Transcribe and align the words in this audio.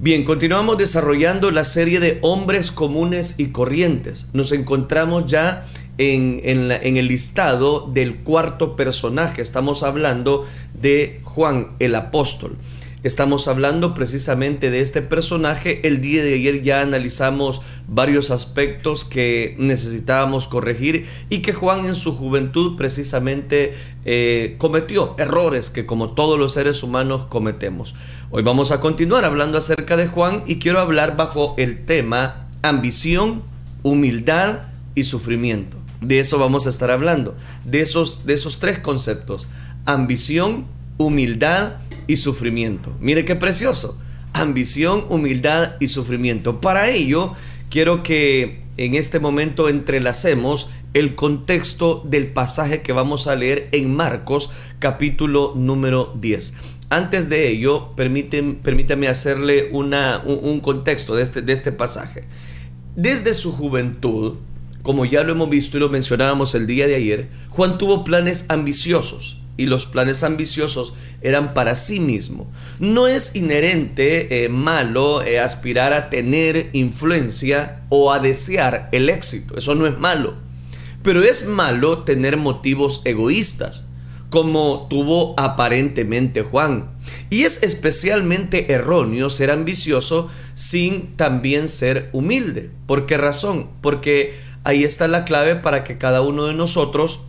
Bien, 0.00 0.22
continuamos 0.22 0.78
desarrollando 0.78 1.50
la 1.50 1.64
serie 1.64 1.98
de 1.98 2.20
hombres 2.22 2.70
comunes 2.70 3.34
y 3.36 3.48
corrientes. 3.48 4.28
Nos 4.32 4.52
encontramos 4.52 5.26
ya 5.26 5.66
en, 5.98 6.40
el 6.44 7.08
listado 7.08 7.90
del 7.92 8.18
cuarto 8.18 8.76
personaje. 8.76 9.42
Estamos 9.42 9.82
hablando 9.82 10.46
de 10.80 11.18
Juan 11.24 11.72
el 11.80 11.96
apóstol. 11.96 12.56
Estamos 13.04 13.46
hablando 13.46 13.94
precisamente 13.94 14.70
de 14.70 14.80
este 14.80 15.02
personaje. 15.02 15.86
El 15.86 16.00
día 16.00 16.24
de 16.24 16.34
ayer 16.34 16.62
ya 16.62 16.80
analizamos 16.80 17.62
varios 17.86 18.32
aspectos 18.32 19.04
que 19.04 19.54
necesitábamos 19.56 20.48
corregir 20.48 21.06
y 21.30 21.38
que 21.38 21.52
Juan 21.52 21.84
en 21.84 21.94
su 21.94 22.16
juventud 22.16 22.76
precisamente 22.76 23.72
eh, 24.04 24.56
cometió 24.58 25.14
errores 25.16 25.70
que 25.70 25.86
como 25.86 26.10
todos 26.10 26.40
los 26.40 26.54
seres 26.54 26.82
humanos 26.82 27.26
cometemos. 27.28 27.94
Hoy 28.30 28.42
vamos 28.42 28.72
a 28.72 28.80
continuar 28.80 29.24
hablando 29.24 29.58
acerca 29.58 29.96
de 29.96 30.08
Juan 30.08 30.42
y 30.48 30.58
quiero 30.58 30.80
hablar 30.80 31.16
bajo 31.16 31.54
el 31.56 31.84
tema 31.84 32.48
ambición, 32.62 33.44
humildad 33.84 34.62
y 34.96 35.04
sufrimiento. 35.04 35.76
De 36.00 36.18
eso 36.18 36.36
vamos 36.38 36.66
a 36.66 36.70
estar 36.70 36.90
hablando, 36.90 37.36
de 37.64 37.80
esos, 37.80 38.26
de 38.26 38.34
esos 38.34 38.58
tres 38.58 38.80
conceptos. 38.80 39.46
Ambición, 39.84 40.66
humildad 40.96 41.74
y 42.08 42.16
sufrimiento. 42.16 42.96
Mire 42.98 43.24
qué 43.24 43.36
precioso. 43.36 43.96
Ambición, 44.32 45.04
humildad 45.08 45.76
y 45.78 45.86
sufrimiento. 45.86 46.60
Para 46.60 46.88
ello, 46.90 47.34
quiero 47.70 48.02
que 48.02 48.64
en 48.76 48.94
este 48.94 49.20
momento 49.20 49.68
entrelacemos 49.68 50.70
el 50.94 51.14
contexto 51.14 52.02
del 52.04 52.28
pasaje 52.28 52.82
que 52.82 52.92
vamos 52.92 53.28
a 53.28 53.36
leer 53.36 53.68
en 53.72 53.94
Marcos 53.94 54.50
capítulo 54.78 55.52
número 55.54 56.14
10. 56.18 56.54
Antes 56.90 57.28
de 57.28 57.48
ello, 57.48 57.94
permítame 57.94 59.08
hacerle 59.08 59.68
una, 59.72 60.22
un, 60.24 60.60
contexto 60.60 61.14
de 61.14 61.22
este, 61.22 61.42
de 61.42 61.52
este 61.52 61.70
pasaje. 61.70 62.24
Desde 62.96 63.34
su 63.34 63.52
juventud, 63.52 64.36
como 64.82 65.04
ya 65.04 65.22
lo 65.22 65.32
hemos 65.32 65.50
visto 65.50 65.76
y 65.76 65.80
lo 65.80 65.90
mencionábamos 65.90 66.54
el 66.54 66.66
día 66.66 66.86
de 66.86 66.94
ayer, 66.94 67.28
Juan 67.50 67.76
tuvo 67.76 68.04
planes 68.04 68.46
ambiciosos 68.48 69.38
y 69.58 69.66
los 69.66 69.84
planes 69.84 70.22
ambiciosos 70.22 70.94
eran 71.20 71.52
para 71.52 71.74
sí 71.74 72.00
mismo. 72.00 72.50
No 72.78 73.08
es 73.08 73.34
inherente 73.34 74.44
eh, 74.44 74.48
malo 74.48 75.20
eh, 75.22 75.40
aspirar 75.40 75.92
a 75.92 76.08
tener 76.08 76.70
influencia 76.72 77.82
o 77.90 78.12
a 78.12 78.20
desear 78.20 78.88
el 78.92 79.10
éxito. 79.10 79.58
Eso 79.58 79.74
no 79.74 79.86
es 79.86 79.98
malo. 79.98 80.36
Pero 81.02 81.24
es 81.24 81.46
malo 81.46 82.04
tener 82.04 82.36
motivos 82.36 83.02
egoístas, 83.04 83.88
como 84.30 84.86
tuvo 84.88 85.34
aparentemente 85.36 86.42
Juan. 86.42 86.90
Y 87.28 87.42
es 87.42 87.62
especialmente 87.64 88.72
erróneo 88.72 89.28
ser 89.28 89.50
ambicioso 89.50 90.28
sin 90.54 91.16
también 91.16 91.68
ser 91.68 92.10
humilde. 92.12 92.70
¿Por 92.86 93.06
qué 93.06 93.16
razón? 93.16 93.70
Porque 93.80 94.38
ahí 94.62 94.84
está 94.84 95.08
la 95.08 95.24
clave 95.24 95.56
para 95.56 95.82
que 95.82 95.98
cada 95.98 96.20
uno 96.20 96.46
de 96.46 96.54
nosotros 96.54 97.22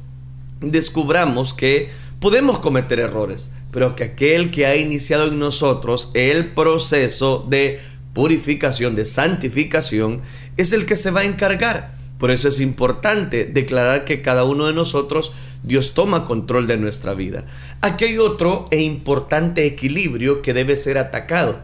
descubramos 0.61 1.53
que 1.53 1.89
Podemos 2.19 2.59
cometer 2.59 2.99
errores, 2.99 3.51
pero 3.71 3.95
que 3.95 4.03
aquel 4.03 4.51
que 4.51 4.65
ha 4.65 4.75
iniciado 4.75 5.29
en 5.29 5.39
nosotros 5.39 6.11
el 6.15 6.47
proceso 6.53 7.45
de 7.49 7.79
purificación, 8.13 8.93
de 8.95 9.05
santificación, 9.05 10.19
es 10.57 10.73
el 10.73 10.85
que 10.85 10.97
se 10.97 11.11
va 11.11 11.21
a 11.21 11.25
encargar. 11.25 11.93
Por 12.17 12.31
eso 12.31 12.49
es 12.49 12.59
importante 12.59 13.45
declarar 13.45 14.03
que 14.03 14.21
cada 14.21 14.43
uno 14.43 14.67
de 14.67 14.73
nosotros 14.73 15.31
Dios 15.63 15.93
toma 15.93 16.25
control 16.25 16.67
de 16.67 16.75
nuestra 16.75 17.13
vida. 17.13 17.45
Aquí 17.79 18.03
hay 18.03 18.17
otro 18.17 18.67
e 18.71 18.81
importante 18.81 19.65
equilibrio 19.65 20.41
que 20.41 20.53
debe 20.53 20.75
ser 20.75 20.97
atacado. 20.97 21.61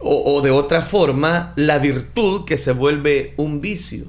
O, 0.00 0.34
o, 0.34 0.42
de 0.42 0.50
otra 0.50 0.82
forma, 0.82 1.54
la 1.56 1.78
virtud 1.78 2.44
que 2.44 2.58
se 2.58 2.72
vuelve 2.72 3.32
un 3.38 3.62
vicio. 3.62 4.04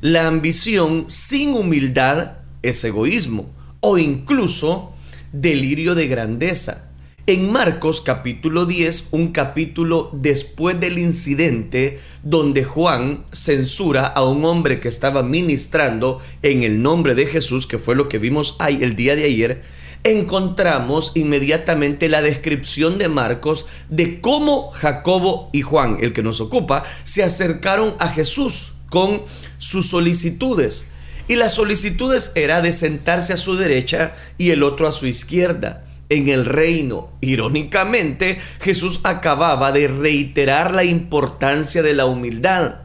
La 0.00 0.28
ambición 0.28 1.06
sin 1.08 1.54
humildad 1.54 2.34
es 2.62 2.84
egoísmo 2.84 3.50
o 3.80 3.98
incluso 3.98 4.92
delirio 5.32 5.94
de 5.94 6.06
grandeza. 6.06 6.86
En 7.26 7.52
Marcos 7.52 8.00
capítulo 8.00 8.66
10, 8.66 9.08
un 9.12 9.28
capítulo 9.28 10.10
después 10.12 10.80
del 10.80 10.98
incidente 10.98 12.00
donde 12.24 12.64
Juan 12.64 13.24
censura 13.30 14.06
a 14.06 14.24
un 14.24 14.44
hombre 14.44 14.80
que 14.80 14.88
estaba 14.88 15.22
ministrando 15.22 16.20
en 16.42 16.62
el 16.62 16.82
nombre 16.82 17.14
de 17.14 17.26
Jesús, 17.26 17.66
que 17.66 17.78
fue 17.78 17.94
lo 17.94 18.08
que 18.08 18.18
vimos 18.18 18.56
ahí 18.58 18.80
el 18.82 18.96
día 18.96 19.14
de 19.14 19.24
ayer, 19.24 19.62
encontramos 20.02 21.12
inmediatamente 21.14 22.08
la 22.08 22.22
descripción 22.22 22.98
de 22.98 23.08
Marcos 23.08 23.66
de 23.90 24.20
cómo 24.20 24.70
Jacobo 24.70 25.50
y 25.52 25.62
Juan, 25.62 25.98
el 26.00 26.12
que 26.12 26.22
nos 26.22 26.40
ocupa, 26.40 26.84
se 27.04 27.22
acercaron 27.22 27.94
a 28.00 28.08
Jesús 28.08 28.72
con 28.88 29.22
sus 29.58 29.88
solicitudes. 29.88 30.86
Y 31.30 31.36
las 31.36 31.54
solicitudes 31.54 32.32
era 32.34 32.60
de 32.60 32.72
sentarse 32.72 33.32
a 33.32 33.36
su 33.36 33.54
derecha 33.54 34.16
y 34.36 34.50
el 34.50 34.64
otro 34.64 34.88
a 34.88 34.90
su 34.90 35.06
izquierda. 35.06 35.84
En 36.08 36.28
el 36.28 36.44
reino, 36.44 37.12
irónicamente, 37.20 38.40
Jesús 38.60 38.98
acababa 39.04 39.70
de 39.70 39.86
reiterar 39.86 40.74
la 40.74 40.82
importancia 40.82 41.84
de 41.84 41.94
la 41.94 42.06
humildad. 42.06 42.80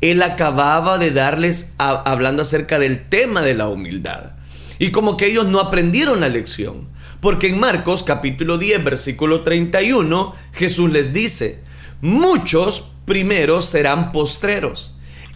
Él 0.00 0.22
acababa 0.22 0.96
de 0.96 1.10
darles 1.10 1.74
hablando 1.76 2.40
acerca 2.40 2.78
del 2.78 3.10
tema 3.10 3.42
de 3.42 3.52
la 3.52 3.68
humildad. 3.68 4.36
Y 4.78 4.90
como 4.90 5.18
que 5.18 5.26
ellos 5.26 5.44
no 5.48 5.60
aprendieron 5.60 6.20
la 6.20 6.30
lección. 6.30 6.88
Porque 7.20 7.48
en 7.48 7.60
Marcos 7.60 8.04
capítulo 8.04 8.56
10 8.56 8.84
versículo 8.84 9.42
31 9.42 10.34
Jesús 10.54 10.90
les 10.90 11.12
dice, 11.12 11.60
muchos 12.00 12.92
primeros 13.04 13.66
serán 13.66 14.12
postreros 14.12 14.91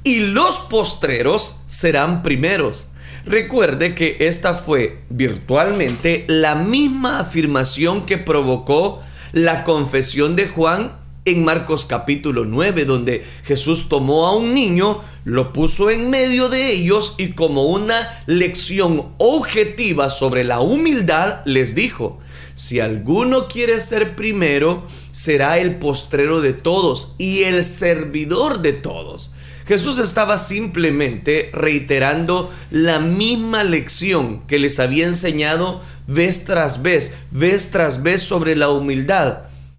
y 0.06 0.20
los 0.20 0.60
postreros 0.60 1.62
serán 1.66 2.22
primeros. 2.22 2.90
Recuerde 3.24 3.96
que 3.96 4.18
esta 4.20 4.54
fue 4.54 5.02
virtualmente 5.10 6.24
la 6.28 6.54
misma 6.54 7.18
afirmación 7.18 8.06
que 8.06 8.16
provocó 8.16 9.02
la 9.32 9.64
confesión 9.64 10.36
de 10.36 10.46
Juan 10.46 10.96
en 11.24 11.42
Marcos 11.42 11.86
capítulo 11.86 12.44
9, 12.44 12.84
donde 12.84 13.24
Jesús 13.42 13.88
tomó 13.88 14.28
a 14.28 14.36
un 14.36 14.54
niño, 14.54 15.02
lo 15.24 15.52
puso 15.52 15.90
en 15.90 16.08
medio 16.08 16.48
de 16.48 16.70
ellos 16.70 17.16
y 17.18 17.32
como 17.32 17.64
una 17.64 18.22
lección 18.26 19.12
objetiva 19.18 20.08
sobre 20.08 20.44
la 20.44 20.60
humildad 20.60 21.40
les 21.46 21.74
dijo, 21.74 22.20
si 22.54 22.78
alguno 22.78 23.48
quiere 23.48 23.80
ser 23.80 24.14
primero, 24.14 24.86
será 25.10 25.58
el 25.58 25.80
postrero 25.80 26.40
de 26.40 26.52
todos 26.52 27.16
y 27.18 27.42
el 27.42 27.64
servidor 27.64 28.62
de 28.62 28.72
todos. 28.72 29.32
Jesús 29.66 29.98
estaba 29.98 30.38
simplemente 30.38 31.50
reiterando 31.52 32.52
la 32.70 33.00
misma 33.00 33.64
lección 33.64 34.46
que 34.46 34.60
les 34.60 34.78
había 34.78 35.06
enseñado 35.06 35.82
vez 36.06 36.44
tras 36.44 36.82
vez, 36.82 37.14
vez 37.32 37.70
tras 37.70 38.02
vez 38.02 38.22
sobre 38.22 38.54
la 38.54 38.68
humildad. 38.68 39.38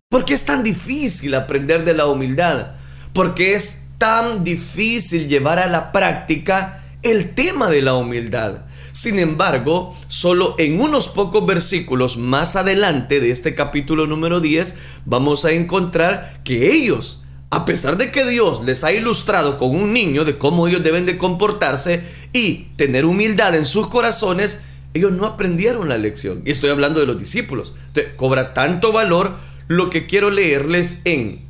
¿Por 0.09 0.25
qué 0.25 0.33
es 0.33 0.45
tan 0.45 0.63
difícil 0.63 1.35
aprender 1.35 1.85
de 1.85 1.93
la 1.93 2.05
humildad? 2.05 2.73
Porque 3.13 3.55
es 3.55 3.85
tan 3.97 4.43
difícil 4.43 5.29
llevar 5.29 5.57
a 5.57 5.67
la 5.67 5.93
práctica 5.93 6.83
el 7.01 7.33
tema 7.33 7.69
de 7.69 7.81
la 7.81 7.95
humildad. 7.95 8.65
Sin 8.91 9.19
embargo, 9.19 9.95
solo 10.07 10.55
en 10.57 10.81
unos 10.81 11.07
pocos 11.07 11.45
versículos 11.45 12.17
más 12.17 12.57
adelante 12.57 13.21
de 13.21 13.31
este 13.31 13.55
capítulo 13.55 14.05
número 14.05 14.41
10 14.41 14.75
vamos 15.05 15.45
a 15.45 15.51
encontrar 15.51 16.41
que 16.43 16.73
ellos 16.73 17.21
a 17.50 17.66
pesar 17.66 17.97
de 17.97 18.12
que 18.12 18.25
Dios 18.25 18.63
les 18.66 18.84
ha 18.84 18.91
ilustrado 18.91 19.58
con 19.58 19.75
un 19.75 19.94
niño 19.94 20.25
de 20.25 20.38
cómo 20.38 20.68
ellos 20.68 20.84
deben 20.84 21.06
de 21.06 21.18
comportarse 21.18 22.03
y 22.34 22.69
tener 22.75 23.06
humildad 23.06 23.56
en 23.56 23.66
sus 23.66 23.88
corazones, 23.88 24.62
ellos 24.94 25.12
no 25.12 25.25
aprendieron 25.25 25.88
la 25.88 25.97
lección. 25.97 26.41
Y 26.46 26.52
estoy 26.52 26.69
hablando 26.69 27.00
de 27.00 27.06
los 27.06 27.18
discípulos. 27.18 27.74
Entonces, 27.88 28.13
cobra 28.16 28.53
tanto 28.53 28.91
valor 28.91 29.35
lo 29.68 29.90
que 29.90 30.08
quiero 30.08 30.30
leerles 30.30 31.00
en 31.06 31.46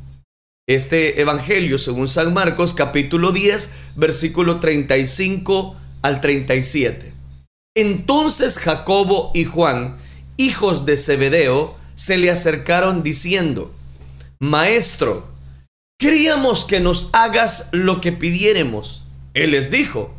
este 0.68 1.20
Evangelio 1.20 1.78
según 1.78 2.08
San 2.08 2.34
Marcos 2.34 2.74
capítulo 2.74 3.32
10, 3.32 3.70
versículo 3.96 4.60
35 4.60 5.76
al 6.02 6.20
37. 6.20 7.14
Entonces 7.74 8.58
Jacobo 8.58 9.30
y 9.34 9.44
Juan, 9.44 9.96
hijos 10.36 10.84
de 10.84 10.96
Zebedeo, 10.96 11.76
se 11.94 12.18
le 12.18 12.30
acercaron 12.30 13.02
diciendo, 13.02 13.72
Maestro, 14.40 15.26
Queríamos 16.00 16.64
que 16.64 16.78
nos 16.78 17.10
hagas 17.12 17.70
lo 17.72 18.00
que 18.00 18.12
pidiéremos. 18.12 19.02
Él 19.34 19.50
les 19.50 19.72
dijo, 19.72 20.14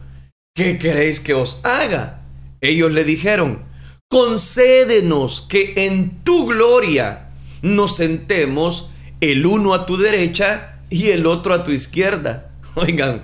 ¿qué 0.53 0.77
queréis 0.77 1.21
que 1.21 1.33
os 1.33 1.61
haga? 1.63 2.21
Ellos 2.59 2.91
le 2.91 3.05
dijeron, 3.05 3.63
concédenos 4.09 5.41
que 5.41 5.73
en 5.77 6.21
tu 6.25 6.47
gloria 6.47 7.29
nos 7.61 7.95
sentemos 7.95 8.89
el 9.21 9.45
uno 9.45 9.73
a 9.73 9.85
tu 9.85 9.95
derecha 9.95 10.81
y 10.89 11.11
el 11.11 11.25
otro 11.25 11.53
a 11.53 11.63
tu 11.63 11.71
izquierda. 11.71 12.51
Oigan, 12.75 13.23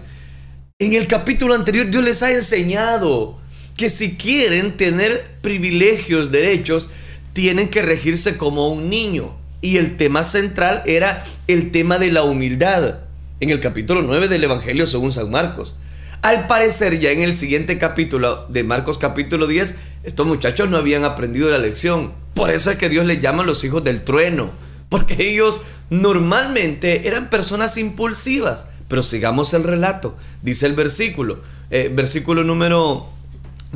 en 0.80 0.94
el 0.94 1.08
capítulo 1.08 1.56
anterior 1.56 1.90
Dios 1.90 2.06
les 2.06 2.24
ha 2.24 2.32
enseñado 2.32 3.38
que 3.76 3.90
si 3.90 4.16
quieren 4.16 4.78
tener 4.78 5.40
privilegios, 5.42 6.32
derechos, 6.32 6.90
tienen 7.34 7.68
que 7.68 7.82
regirse 7.82 8.38
como 8.38 8.70
un 8.70 8.90
niño 8.90 9.36
y 9.66 9.78
el 9.78 9.98
tema 9.98 10.24
central 10.24 10.84
era 10.86 11.24
el 11.48 11.72
tema 11.72 11.98
de 11.98 12.12
la 12.12 12.22
humildad 12.22 13.00
en 13.40 13.50
el 13.50 13.60
capítulo 13.60 14.04
9 14.04 14.28
del 14.28 14.44
Evangelio 14.44 14.86
según 14.86 15.12
San 15.12 15.32
Marcos. 15.32 15.76
Al 16.22 16.46
parecer 16.46 17.00
ya 17.00 17.10
en 17.10 17.22
el 17.22 17.36
siguiente 17.36 17.80
capítulo 17.80 18.46
de 18.48 18.64
Marcos 18.64 19.00
capítulo 19.00 19.48
10, 19.48 19.76
estos 20.04 20.28
muchachos 20.28 20.70
no 20.70 20.78
habían 20.78 21.04
aprendido 21.04 21.50
la 21.50 21.58
lección. 21.58 22.14
Por 22.36 22.52
eso 22.52 22.70
es 22.70 22.78
que 22.78 22.90
Dios 22.90 23.08
les 23.08 23.20
llama 23.20 23.42
los 23.42 23.64
hijos 23.64 23.84
del 23.84 24.04
trueno, 24.04 24.52
porque 24.90 25.32
ellos 25.32 25.64
normalmente 25.90 27.08
eran 27.08 27.32
personas 27.32 27.80
impulsivas. 27.80 28.68
Pero 28.88 29.02
sigamos 29.02 29.56
el 29.56 29.64
relato, 29.64 30.16
dice 30.44 30.68
el 30.68 30.74
versículo, 30.74 31.42
eh, 31.72 31.92
versículo 31.92 32.44
número 32.44 33.10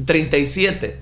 37. 0.05 0.99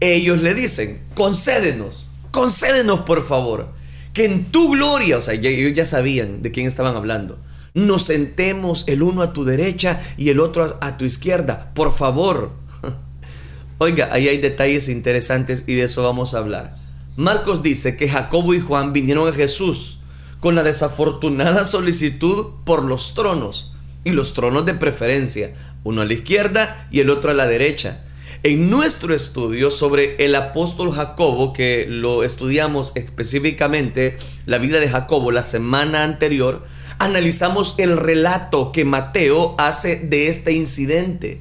Ellos 0.00 0.40
le 0.40 0.54
dicen, 0.54 1.02
concédenos, 1.14 2.10
concédenos 2.30 3.00
por 3.00 3.22
favor, 3.22 3.81
que 4.12 4.24
en 4.24 4.46
tu 4.46 4.70
gloria, 4.72 5.18
o 5.18 5.20
sea, 5.20 5.34
ellos 5.34 5.74
ya 5.74 5.84
sabían 5.84 6.42
de 6.42 6.50
quién 6.50 6.66
estaban 6.66 6.96
hablando, 6.96 7.38
nos 7.74 8.04
sentemos 8.04 8.84
el 8.86 9.02
uno 9.02 9.22
a 9.22 9.32
tu 9.32 9.44
derecha 9.44 10.00
y 10.16 10.28
el 10.28 10.40
otro 10.40 10.78
a, 10.80 10.98
tu 10.98 11.04
izquierda, 11.04 11.72
por 11.74 11.92
favor. 11.92 12.52
Oiga, 13.78 14.10
ahí 14.12 14.28
hay 14.28 14.38
detalles 14.38 14.88
interesantes 14.88 15.64
y 15.66 15.74
de 15.74 15.84
eso 15.84 16.02
vamos 16.02 16.34
a 16.34 16.38
hablar. 16.38 16.76
Marcos 17.16 17.62
dice 17.62 17.96
que 17.96 18.08
Jacobo 18.08 18.54
y 18.54 18.60
Juan 18.60 18.92
vinieron 18.92 19.28
a 19.28 19.32
Jesús 19.32 19.98
con 20.40 20.54
la 20.54 20.62
desafortunada 20.62 21.64
solicitud 21.66 22.46
por 22.64 22.84
los 22.84 23.14
tronos, 23.14 23.72
y 24.04 24.10
los 24.10 24.34
tronos 24.34 24.66
de 24.66 24.74
preferencia, 24.74 25.52
uno 25.84 26.02
a 26.02 26.04
la 26.04 26.14
izquierda 26.14 26.88
y 26.90 27.00
el 27.00 27.10
otro 27.10 27.30
a 27.30 27.34
la 27.34 27.46
derecha. 27.46 28.02
En 28.44 28.70
nuestro 28.70 29.14
estudio 29.14 29.70
sobre 29.70 30.16
el 30.16 30.34
apóstol 30.34 30.90
Jacobo, 30.90 31.52
que 31.52 31.86
lo 31.88 32.24
estudiamos 32.24 32.90
específicamente, 32.96 34.16
la 34.46 34.58
vida 34.58 34.80
de 34.80 34.88
Jacobo 34.88 35.30
la 35.30 35.44
semana 35.44 36.02
anterior, 36.02 36.64
analizamos 36.98 37.76
el 37.78 37.96
relato 37.96 38.72
que 38.72 38.84
Mateo 38.84 39.54
hace 39.58 39.94
de 39.94 40.26
este 40.26 40.50
incidente 40.54 41.40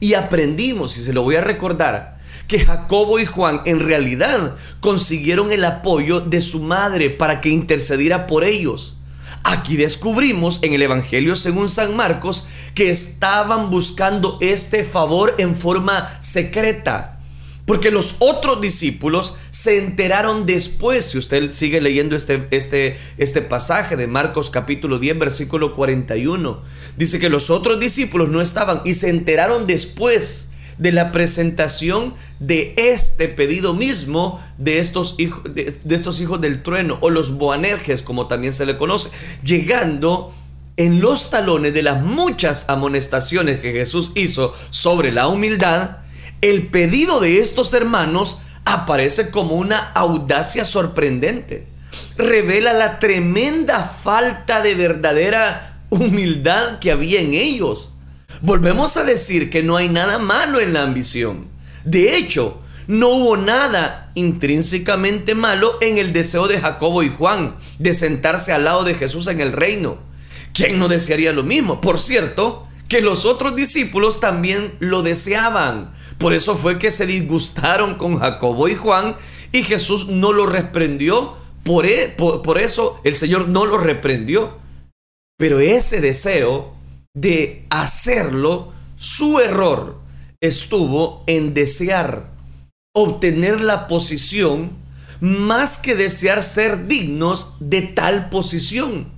y 0.00 0.14
aprendimos, 0.14 0.98
y 0.98 1.04
se 1.04 1.12
lo 1.12 1.22
voy 1.22 1.36
a 1.36 1.40
recordar, 1.40 2.18
que 2.48 2.58
Jacobo 2.58 3.20
y 3.20 3.26
Juan 3.26 3.60
en 3.64 3.78
realidad 3.78 4.56
consiguieron 4.80 5.52
el 5.52 5.64
apoyo 5.64 6.18
de 6.18 6.40
su 6.40 6.64
madre 6.64 7.10
para 7.10 7.40
que 7.40 7.50
intercediera 7.50 8.26
por 8.26 8.42
ellos. 8.42 8.96
Aquí 9.42 9.76
descubrimos 9.76 10.60
en 10.62 10.74
el 10.74 10.82
Evangelio 10.82 11.34
según 11.34 11.68
San 11.68 11.96
Marcos 11.96 12.46
que 12.74 12.90
estaban 12.90 13.70
buscando 13.70 14.38
este 14.40 14.84
favor 14.84 15.34
en 15.38 15.54
forma 15.54 16.08
secreta. 16.20 17.16
Porque 17.64 17.90
los 17.90 18.16
otros 18.18 18.60
discípulos 18.60 19.36
se 19.50 19.78
enteraron 19.78 20.44
después, 20.44 21.04
si 21.06 21.18
usted 21.18 21.52
sigue 21.52 21.80
leyendo 21.80 22.16
este, 22.16 22.48
este, 22.50 22.98
este 23.16 23.42
pasaje 23.42 23.96
de 23.96 24.08
Marcos 24.08 24.50
capítulo 24.50 24.98
10, 24.98 25.18
versículo 25.18 25.74
41, 25.74 26.60
dice 26.96 27.18
que 27.20 27.28
los 27.28 27.48
otros 27.48 27.78
discípulos 27.78 28.28
no 28.28 28.40
estaban 28.40 28.82
y 28.84 28.94
se 28.94 29.08
enteraron 29.08 29.66
después 29.68 30.49
de 30.80 30.92
la 30.92 31.12
presentación 31.12 32.14
de 32.40 32.74
este 32.76 33.28
pedido 33.28 33.74
mismo 33.74 34.42
de 34.56 34.78
estos, 34.78 35.14
hijos, 35.18 35.42
de, 35.54 35.78
estos 35.90 36.22
hijos 36.22 36.40
del 36.40 36.62
trueno 36.62 36.96
o 37.02 37.10
los 37.10 37.36
boanerges 37.36 38.02
como 38.02 38.26
también 38.26 38.54
se 38.54 38.64
le 38.64 38.78
conoce, 38.78 39.10
llegando 39.44 40.34
en 40.78 41.02
los 41.02 41.28
talones 41.28 41.74
de 41.74 41.82
las 41.82 42.02
muchas 42.02 42.70
amonestaciones 42.70 43.60
que 43.60 43.72
Jesús 43.72 44.12
hizo 44.14 44.54
sobre 44.70 45.12
la 45.12 45.28
humildad, 45.28 45.98
el 46.40 46.68
pedido 46.68 47.20
de 47.20 47.40
estos 47.40 47.74
hermanos 47.74 48.38
aparece 48.64 49.30
como 49.30 49.56
una 49.56 49.76
audacia 49.92 50.64
sorprendente. 50.64 51.68
Revela 52.16 52.72
la 52.72 52.98
tremenda 53.00 53.84
falta 53.84 54.62
de 54.62 54.74
verdadera 54.74 55.82
humildad 55.90 56.78
que 56.78 56.90
había 56.90 57.20
en 57.20 57.34
ellos. 57.34 57.92
Volvemos 58.40 58.96
a 58.96 59.04
decir 59.04 59.50
que 59.50 59.62
no 59.62 59.76
hay 59.76 59.88
nada 59.88 60.18
malo 60.18 60.60
en 60.60 60.72
la 60.72 60.82
ambición. 60.82 61.48
De 61.84 62.16
hecho, 62.16 62.60
no 62.86 63.08
hubo 63.08 63.36
nada 63.36 64.10
intrínsecamente 64.14 65.34
malo 65.34 65.78
en 65.80 65.98
el 65.98 66.12
deseo 66.12 66.48
de 66.48 66.60
Jacobo 66.60 67.02
y 67.02 67.08
Juan 67.08 67.56
de 67.78 67.94
sentarse 67.94 68.52
al 68.52 68.64
lado 68.64 68.82
de 68.82 68.94
Jesús 68.94 69.28
en 69.28 69.40
el 69.40 69.52
reino. 69.52 69.98
¿Quién 70.52 70.78
no 70.78 70.88
desearía 70.88 71.32
lo 71.32 71.42
mismo? 71.42 71.80
Por 71.80 72.00
cierto, 72.00 72.66
que 72.88 73.00
los 73.00 73.24
otros 73.24 73.54
discípulos 73.54 74.18
también 74.18 74.74
lo 74.80 75.02
deseaban. 75.02 75.92
Por 76.18 76.34
eso 76.34 76.56
fue 76.56 76.78
que 76.78 76.90
se 76.90 77.06
disgustaron 77.06 77.94
con 77.94 78.18
Jacobo 78.18 78.68
y 78.68 78.74
Juan 78.74 79.16
y 79.52 79.62
Jesús 79.62 80.08
no 80.08 80.32
lo 80.32 80.46
reprendió. 80.46 81.36
Por, 81.62 81.86
e, 81.86 82.08
por 82.08 82.58
eso 82.58 83.00
el 83.04 83.14
Señor 83.14 83.48
no 83.48 83.66
lo 83.66 83.78
reprendió. 83.78 84.58
Pero 85.36 85.60
ese 85.60 86.00
deseo 86.00 86.74
de 87.14 87.66
hacerlo, 87.70 88.72
su 88.96 89.40
error 89.40 90.00
estuvo 90.40 91.24
en 91.26 91.54
desear 91.54 92.30
obtener 92.92 93.60
la 93.60 93.88
posición 93.88 94.78
más 95.20 95.78
que 95.78 95.94
desear 95.94 96.42
ser 96.42 96.86
dignos 96.86 97.56
de 97.60 97.82
tal 97.82 98.30
posición. 98.30 99.08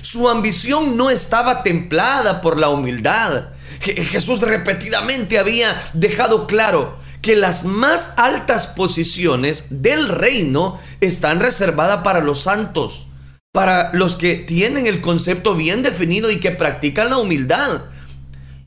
Su 0.00 0.28
ambición 0.28 0.96
no 0.96 1.10
estaba 1.10 1.62
templada 1.62 2.40
por 2.40 2.58
la 2.58 2.70
humildad. 2.70 3.48
Jesús 3.80 4.40
repetidamente 4.40 5.38
había 5.38 5.76
dejado 5.92 6.46
claro 6.46 6.98
que 7.20 7.36
las 7.36 7.64
más 7.64 8.14
altas 8.16 8.68
posiciones 8.68 9.66
del 9.70 10.08
reino 10.08 10.78
están 11.00 11.40
reservadas 11.40 12.02
para 12.02 12.20
los 12.20 12.42
santos 12.42 13.08
para 13.52 13.90
los 13.92 14.16
que 14.16 14.36
tienen 14.36 14.86
el 14.86 15.00
concepto 15.00 15.54
bien 15.54 15.82
definido 15.82 16.30
y 16.30 16.38
que 16.38 16.52
practican 16.52 17.10
la 17.10 17.18
humildad. 17.18 17.82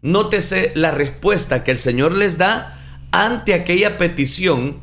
Nótese 0.01 0.73
la 0.75 0.91
respuesta 0.91 1.63
que 1.63 1.71
el 1.71 1.77
Señor 1.77 2.13
les 2.13 2.37
da 2.37 2.77
ante 3.11 3.53
aquella 3.53 3.97
petición 3.97 4.81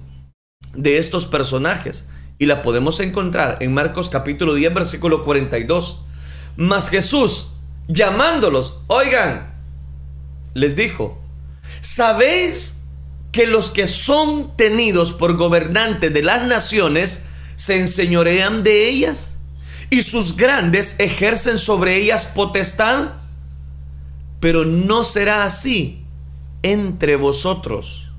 de 0.75 0.99
estos 0.99 1.26
personajes. 1.26 2.06
Y 2.38 2.47
la 2.47 2.62
podemos 2.62 3.00
encontrar 3.00 3.58
en 3.61 3.75
Marcos 3.75 4.08
capítulo 4.08 4.55
10, 4.55 4.73
versículo 4.73 5.25
42. 5.25 6.00
Mas 6.56 6.88
Jesús, 6.88 7.50
llamándolos, 7.87 8.82
oigan, 8.87 9.55
les 10.55 10.75
dijo, 10.76 11.20
¿sabéis 11.82 12.79
que 13.32 13.47
los 13.47 13.70
que 13.70 13.87
son 13.87 14.56
tenidos 14.56 15.12
por 15.12 15.37
gobernantes 15.37 16.14
de 16.14 16.23
las 16.23 16.47
naciones 16.47 17.26
se 17.56 17.79
enseñorean 17.79 18.62
de 18.62 18.88
ellas? 18.88 19.39
Y 19.90 20.04
sus 20.04 20.37
grandes 20.37 20.96
ejercen 21.00 21.58
sobre 21.58 21.96
ellas 21.96 22.26
potestad. 22.26 23.14
Pero 24.38 24.64
no 24.64 25.04
será 25.04 25.44
así 25.44 26.06
entre 26.62 27.16
vosotros, 27.16 28.12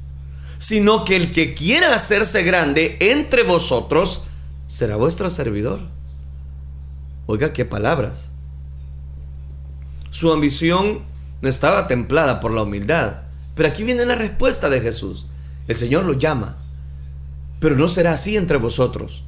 sino 0.58 1.06
que 1.06 1.16
el 1.16 1.32
que 1.32 1.56
quiera 1.56 1.96
hacerse 1.96 2.44
grande 2.44 2.98
entre 3.00 3.44
vosotros 3.44 4.24
será 4.68 4.98
vuestro 4.98 5.30
servidor. 5.30 5.82
Oiga, 7.26 7.54
qué 7.54 7.66
palabras. 7.66 8.30
Su 10.12 10.32
ambición 10.32 11.04
no 11.42 11.50
estaba 11.50 11.88
templada 11.88 12.40
por 12.42 12.52
la 12.52 12.64
humildad. 12.64 13.22
Pero 13.56 13.70
aquí 13.70 13.84
viene 13.84 14.06
la 14.06 14.16
respuesta 14.16 14.70
de 14.70 14.82
Jesús. 14.82 15.28
El 15.68 15.76
Señor 15.76 16.06
lo 16.06 16.14
llama. 16.14 16.58
Pero 17.60 17.76
no 17.76 17.88
será 17.88 18.14
así 18.14 18.38
entre 18.38 18.58
vosotros 18.58 19.26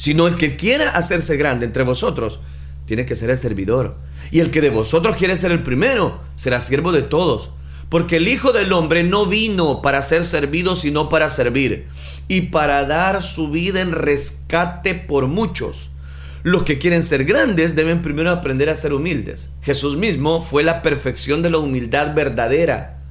sino 0.00 0.26
el 0.26 0.36
que 0.36 0.56
quiera 0.56 0.88
hacerse 0.88 1.36
grande 1.36 1.66
entre 1.66 1.82
vosotros, 1.82 2.40
tiene 2.86 3.04
que 3.04 3.14
ser 3.14 3.28
el 3.28 3.36
servidor. 3.36 3.94
Y 4.30 4.40
el 4.40 4.50
que 4.50 4.62
de 4.62 4.70
vosotros 4.70 5.14
quiere 5.14 5.36
ser 5.36 5.52
el 5.52 5.62
primero, 5.62 6.22
será 6.36 6.58
siervo 6.58 6.90
de 6.90 7.02
todos. 7.02 7.50
Porque 7.90 8.16
el 8.16 8.26
Hijo 8.26 8.52
del 8.52 8.72
Hombre 8.72 9.02
no 9.02 9.26
vino 9.26 9.82
para 9.82 10.00
ser 10.00 10.24
servido, 10.24 10.74
sino 10.74 11.10
para 11.10 11.28
servir, 11.28 11.86
y 12.28 12.40
para 12.40 12.86
dar 12.86 13.22
su 13.22 13.50
vida 13.50 13.82
en 13.82 13.92
rescate 13.92 14.94
por 14.94 15.26
muchos. 15.26 15.90
Los 16.44 16.62
que 16.62 16.78
quieren 16.78 17.02
ser 17.02 17.26
grandes 17.26 17.76
deben 17.76 18.00
primero 18.00 18.30
aprender 18.30 18.70
a 18.70 18.76
ser 18.76 18.94
humildes. 18.94 19.50
Jesús 19.60 19.98
mismo 19.98 20.40
fue 20.40 20.62
la 20.62 20.80
perfección 20.80 21.42
de 21.42 21.50
la 21.50 21.58
humildad 21.58 22.14
verdadera. 22.14 23.02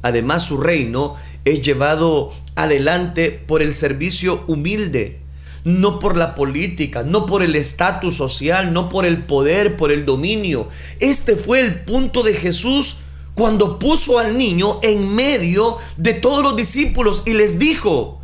Además, 0.00 0.44
su 0.44 0.56
reino 0.56 1.14
es 1.44 1.60
llevado 1.60 2.32
adelante 2.56 3.32
por 3.46 3.60
el 3.60 3.74
servicio 3.74 4.44
humilde 4.46 5.27
no 5.64 5.98
por 5.98 6.16
la 6.16 6.34
política, 6.34 7.02
no 7.02 7.26
por 7.26 7.42
el 7.42 7.56
estatus 7.56 8.16
social, 8.16 8.72
no 8.72 8.88
por 8.88 9.06
el 9.06 9.24
poder, 9.24 9.76
por 9.76 9.92
el 9.92 10.04
dominio. 10.04 10.68
Este 11.00 11.36
fue 11.36 11.60
el 11.60 11.80
punto 11.84 12.22
de 12.22 12.34
Jesús 12.34 12.98
cuando 13.34 13.78
puso 13.78 14.18
al 14.18 14.36
niño 14.36 14.80
en 14.82 15.14
medio 15.14 15.78
de 15.96 16.14
todos 16.14 16.42
los 16.42 16.56
discípulos 16.56 17.22
y 17.26 17.34
les 17.34 17.58
dijo 17.58 18.20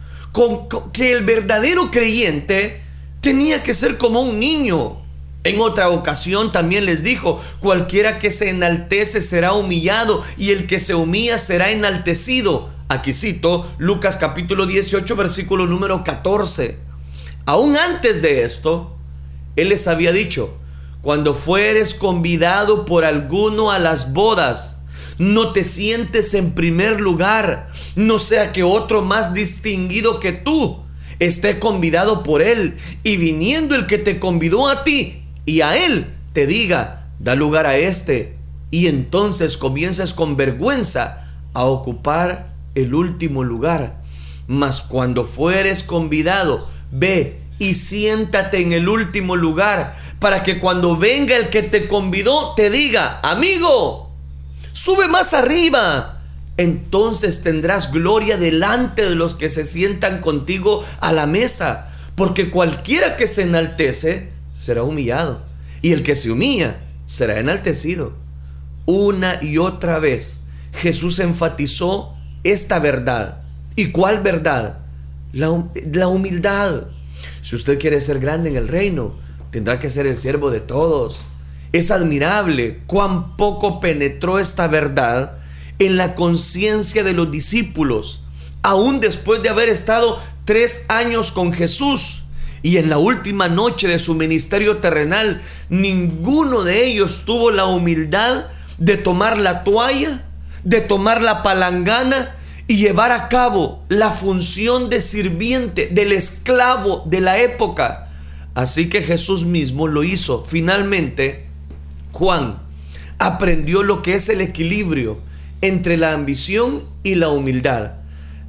que 0.92 1.12
el 1.12 1.24
verdadero 1.24 1.90
creyente 1.90 2.82
tenía 3.20 3.62
que 3.62 3.74
ser 3.74 3.96
como 3.96 4.22
un 4.22 4.40
niño. 4.40 4.96
En 5.44 5.60
otra 5.60 5.90
ocasión 5.90 6.52
también 6.52 6.86
les 6.86 7.04
dijo, 7.04 7.40
cualquiera 7.60 8.18
que 8.18 8.30
se 8.30 8.48
enaltece 8.50 9.20
será 9.20 9.52
humillado 9.52 10.24
y 10.36 10.50
el 10.50 10.66
que 10.66 10.80
se 10.80 10.94
humilla 10.94 11.38
será 11.38 11.70
enaltecido. 11.70 12.70
Aquí 12.88 13.12
cito 13.12 13.70
Lucas 13.78 14.16
capítulo 14.16 14.66
18 14.66 15.16
versículo 15.16 15.66
número 15.66 16.02
14. 16.02 16.83
Aún 17.46 17.76
antes 17.76 18.22
de 18.22 18.42
esto, 18.42 18.96
Él 19.56 19.68
les 19.68 19.86
había 19.88 20.12
dicho, 20.12 20.56
cuando 21.02 21.34
fueres 21.34 21.94
convidado 21.94 22.86
por 22.86 23.04
alguno 23.04 23.70
a 23.70 23.78
las 23.78 24.14
bodas, 24.14 24.80
no 25.18 25.52
te 25.52 25.62
sientes 25.62 26.34
en 26.34 26.54
primer 26.54 27.00
lugar, 27.00 27.68
no 27.94 28.18
sea 28.18 28.52
que 28.52 28.62
otro 28.62 29.02
más 29.02 29.34
distinguido 29.34 30.18
que 30.18 30.32
tú 30.32 30.82
esté 31.18 31.58
convidado 31.58 32.22
por 32.22 32.42
él 32.42 32.76
y 33.02 33.16
viniendo 33.16 33.74
el 33.76 33.86
que 33.86 33.98
te 33.98 34.18
convidó 34.18 34.68
a 34.68 34.82
ti 34.82 35.22
y 35.46 35.60
a 35.60 35.76
él 35.76 36.06
te 36.32 36.46
diga, 36.46 37.10
da 37.20 37.34
lugar 37.34 37.66
a 37.66 37.76
este 37.76 38.36
y 38.70 38.88
entonces 38.88 39.56
comiences 39.56 40.14
con 40.14 40.36
vergüenza 40.36 41.32
a 41.52 41.64
ocupar 41.64 42.54
el 42.74 42.94
último 42.94 43.44
lugar. 43.44 44.02
Mas 44.48 44.82
cuando 44.82 45.24
fueres 45.24 45.84
convidado, 45.84 46.68
ve 46.94 47.40
y 47.58 47.74
siéntate 47.74 48.62
en 48.62 48.72
el 48.72 48.88
último 48.88 49.36
lugar 49.36 49.94
para 50.18 50.42
que 50.42 50.58
cuando 50.58 50.96
venga 50.96 51.36
el 51.36 51.50
que 51.50 51.62
te 51.62 51.86
convidó 51.86 52.54
te 52.54 52.70
diga, 52.70 53.20
amigo, 53.22 54.10
sube 54.72 55.08
más 55.08 55.34
arriba. 55.34 56.22
Entonces 56.56 57.42
tendrás 57.42 57.90
gloria 57.90 58.38
delante 58.38 59.08
de 59.08 59.16
los 59.16 59.34
que 59.34 59.48
se 59.48 59.64
sientan 59.64 60.20
contigo 60.20 60.84
a 61.00 61.12
la 61.12 61.26
mesa, 61.26 61.90
porque 62.14 62.50
cualquiera 62.50 63.16
que 63.16 63.26
se 63.26 63.42
enaltece 63.42 64.30
será 64.56 64.84
humillado, 64.84 65.42
y 65.82 65.92
el 65.92 66.04
que 66.04 66.14
se 66.14 66.30
humilla 66.30 66.80
será 67.06 67.40
enaltecido. 67.40 68.14
Una 68.86 69.42
y 69.42 69.58
otra 69.58 69.98
vez 69.98 70.42
Jesús 70.74 71.18
enfatizó 71.18 72.14
esta 72.44 72.78
verdad. 72.78 73.42
¿Y 73.74 73.90
cuál 73.90 74.22
verdad? 74.22 74.83
La, 75.34 75.64
la 75.92 76.06
humildad. 76.06 76.84
Si 77.42 77.56
usted 77.56 77.78
quiere 77.78 78.00
ser 78.00 78.20
grande 78.20 78.50
en 78.50 78.56
el 78.56 78.68
reino, 78.68 79.16
tendrá 79.50 79.80
que 79.80 79.90
ser 79.90 80.06
el 80.06 80.16
siervo 80.16 80.50
de 80.50 80.60
todos. 80.60 81.24
Es 81.72 81.90
admirable 81.90 82.82
cuán 82.86 83.36
poco 83.36 83.80
penetró 83.80 84.38
esta 84.38 84.68
verdad 84.68 85.36
en 85.80 85.96
la 85.96 86.14
conciencia 86.14 87.02
de 87.02 87.14
los 87.14 87.32
discípulos, 87.32 88.22
aún 88.62 89.00
después 89.00 89.42
de 89.42 89.48
haber 89.48 89.68
estado 89.68 90.20
tres 90.44 90.84
años 90.88 91.32
con 91.32 91.52
Jesús. 91.52 92.22
Y 92.62 92.76
en 92.76 92.88
la 92.88 92.98
última 92.98 93.48
noche 93.48 93.88
de 93.88 93.98
su 93.98 94.14
ministerio 94.14 94.78
terrenal, 94.78 95.42
ninguno 95.68 96.62
de 96.62 96.86
ellos 96.86 97.24
tuvo 97.26 97.50
la 97.50 97.66
humildad 97.66 98.46
de 98.78 98.96
tomar 98.96 99.36
la 99.36 99.64
toalla, 99.64 100.24
de 100.62 100.80
tomar 100.80 101.20
la 101.20 101.42
palangana 101.42 102.36
y 102.66 102.76
llevar 102.76 103.12
a 103.12 103.28
cabo 103.28 103.82
la 103.88 104.10
función 104.10 104.88
de 104.88 105.00
sirviente, 105.00 105.88
del 105.92 106.12
esclavo 106.12 107.04
de 107.06 107.20
la 107.20 107.38
época. 107.38 108.08
Así 108.54 108.88
que 108.88 109.02
Jesús 109.02 109.44
mismo 109.44 109.86
lo 109.88 110.04
hizo. 110.04 110.44
Finalmente, 110.44 111.46
Juan 112.12 112.62
aprendió 113.18 113.82
lo 113.82 114.02
que 114.02 114.14
es 114.14 114.28
el 114.28 114.40
equilibrio 114.40 115.18
entre 115.60 115.96
la 115.96 116.12
ambición 116.12 116.84
y 117.02 117.16
la 117.16 117.28
humildad. 117.28 117.94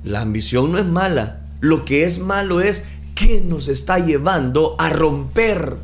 La 0.03 0.21
ambición 0.21 0.71
no 0.71 0.77
es 0.77 0.85
mala, 0.85 1.41
lo 1.61 1.83
que 1.83 2.03
es 2.03 2.19
malo 2.19 2.61
es 2.61 2.83
que 3.15 3.41
nos 3.41 3.69
está 3.69 3.99
llevando 3.99 4.75
a 4.77 4.89
romper 4.89 5.77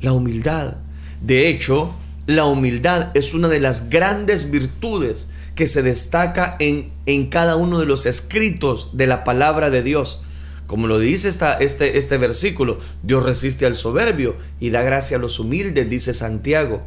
la 0.00 0.12
humildad. 0.12 0.76
De 1.20 1.48
hecho, 1.48 1.94
la 2.26 2.46
humildad 2.46 3.10
es 3.14 3.34
una 3.34 3.48
de 3.48 3.60
las 3.60 3.90
grandes 3.90 4.50
virtudes 4.50 5.28
que 5.54 5.66
se 5.66 5.82
destaca 5.82 6.56
en, 6.58 6.90
en 7.06 7.26
cada 7.28 7.56
uno 7.56 7.78
de 7.78 7.86
los 7.86 8.06
escritos 8.06 8.90
de 8.92 9.06
la 9.06 9.24
palabra 9.24 9.70
de 9.70 9.82
Dios. 9.82 10.20
Como 10.66 10.86
lo 10.86 10.98
dice 10.98 11.28
esta, 11.28 11.54
este, 11.54 11.98
este 11.98 12.16
versículo, 12.16 12.78
Dios 13.02 13.22
resiste 13.22 13.66
al 13.66 13.76
soberbio 13.76 14.36
y 14.60 14.70
da 14.70 14.82
gracia 14.82 15.18
a 15.18 15.20
los 15.20 15.38
humildes, 15.38 15.88
dice 15.90 16.14
Santiago. 16.14 16.82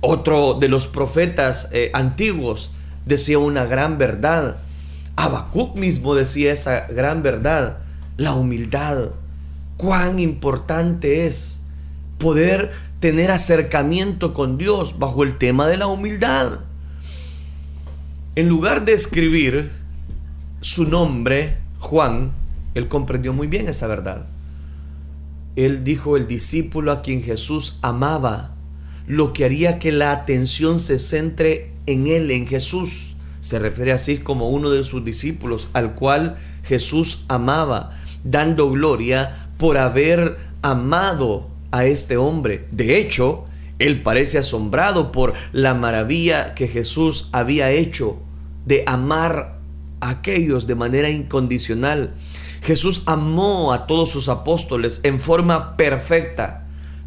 Otro 0.00 0.54
de 0.54 0.68
los 0.68 0.86
profetas 0.86 1.68
eh, 1.72 1.90
antiguos 1.94 2.70
decía 3.06 3.38
una 3.38 3.64
gran 3.64 3.96
verdad. 3.96 4.58
Habacuc 5.16 5.76
mismo 5.76 6.14
decía 6.14 6.52
esa 6.52 6.86
gran 6.88 7.22
verdad, 7.22 7.78
la 8.18 8.34
humildad. 8.34 9.12
Cuán 9.78 10.18
importante 10.18 11.26
es 11.26 11.60
poder 12.18 12.70
tener 13.00 13.30
acercamiento 13.30 14.34
con 14.34 14.58
Dios 14.58 14.98
bajo 14.98 15.24
el 15.24 15.38
tema 15.38 15.66
de 15.68 15.78
la 15.78 15.86
humildad. 15.86 16.60
En 18.36 18.48
lugar 18.48 18.84
de 18.84 18.94
escribir 18.94 19.70
su 20.60 20.86
nombre, 20.86 21.56
Juan, 21.78 22.32
él 22.74 22.88
comprendió 22.88 23.32
muy 23.32 23.46
bien 23.46 23.68
esa 23.68 23.86
verdad. 23.86 24.26
Él 25.54 25.84
dijo 25.84 26.16
el 26.16 26.26
discípulo 26.26 26.90
a 26.90 27.00
quien 27.00 27.22
Jesús 27.22 27.78
amaba, 27.80 28.56
lo 29.06 29.32
que 29.32 29.44
haría 29.44 29.78
que 29.78 29.92
la 29.92 30.10
atención 30.10 30.80
se 30.80 30.98
centre 30.98 31.70
en 31.86 32.08
él, 32.08 32.32
en 32.32 32.48
Jesús. 32.48 33.14
Se 33.40 33.60
refiere 33.60 33.92
así 33.92 34.18
como 34.18 34.48
uno 34.48 34.68
de 34.68 34.82
sus 34.82 35.04
discípulos, 35.04 35.68
al 35.72 35.94
cual 35.94 36.34
Jesús 36.64 37.26
amaba, 37.28 37.92
dando 38.24 38.68
gloria 38.68 39.48
por 39.58 39.78
haber 39.78 40.38
amado 40.62 41.50
a 41.70 41.84
este 41.84 42.16
hombre. 42.16 42.66
De 42.72 42.98
hecho, 42.98 43.44
él 43.78 44.02
parece 44.02 44.38
asombrado 44.38 45.12
por 45.12 45.34
la 45.52 45.74
maravilla 45.74 46.54
que 46.54 46.68
Jesús 46.68 47.28
había 47.32 47.70
hecho 47.70 48.18
de 48.66 48.84
amar 48.86 49.58
a 50.00 50.10
aquellos 50.10 50.66
de 50.66 50.74
manera 50.74 51.10
incondicional. 51.10 52.14
Jesús 52.62 53.02
amó 53.06 53.72
a 53.72 53.86
todos 53.86 54.10
sus 54.10 54.28
apóstoles 54.28 55.00
en 55.02 55.20
forma 55.20 55.76
perfecta, 55.76 56.66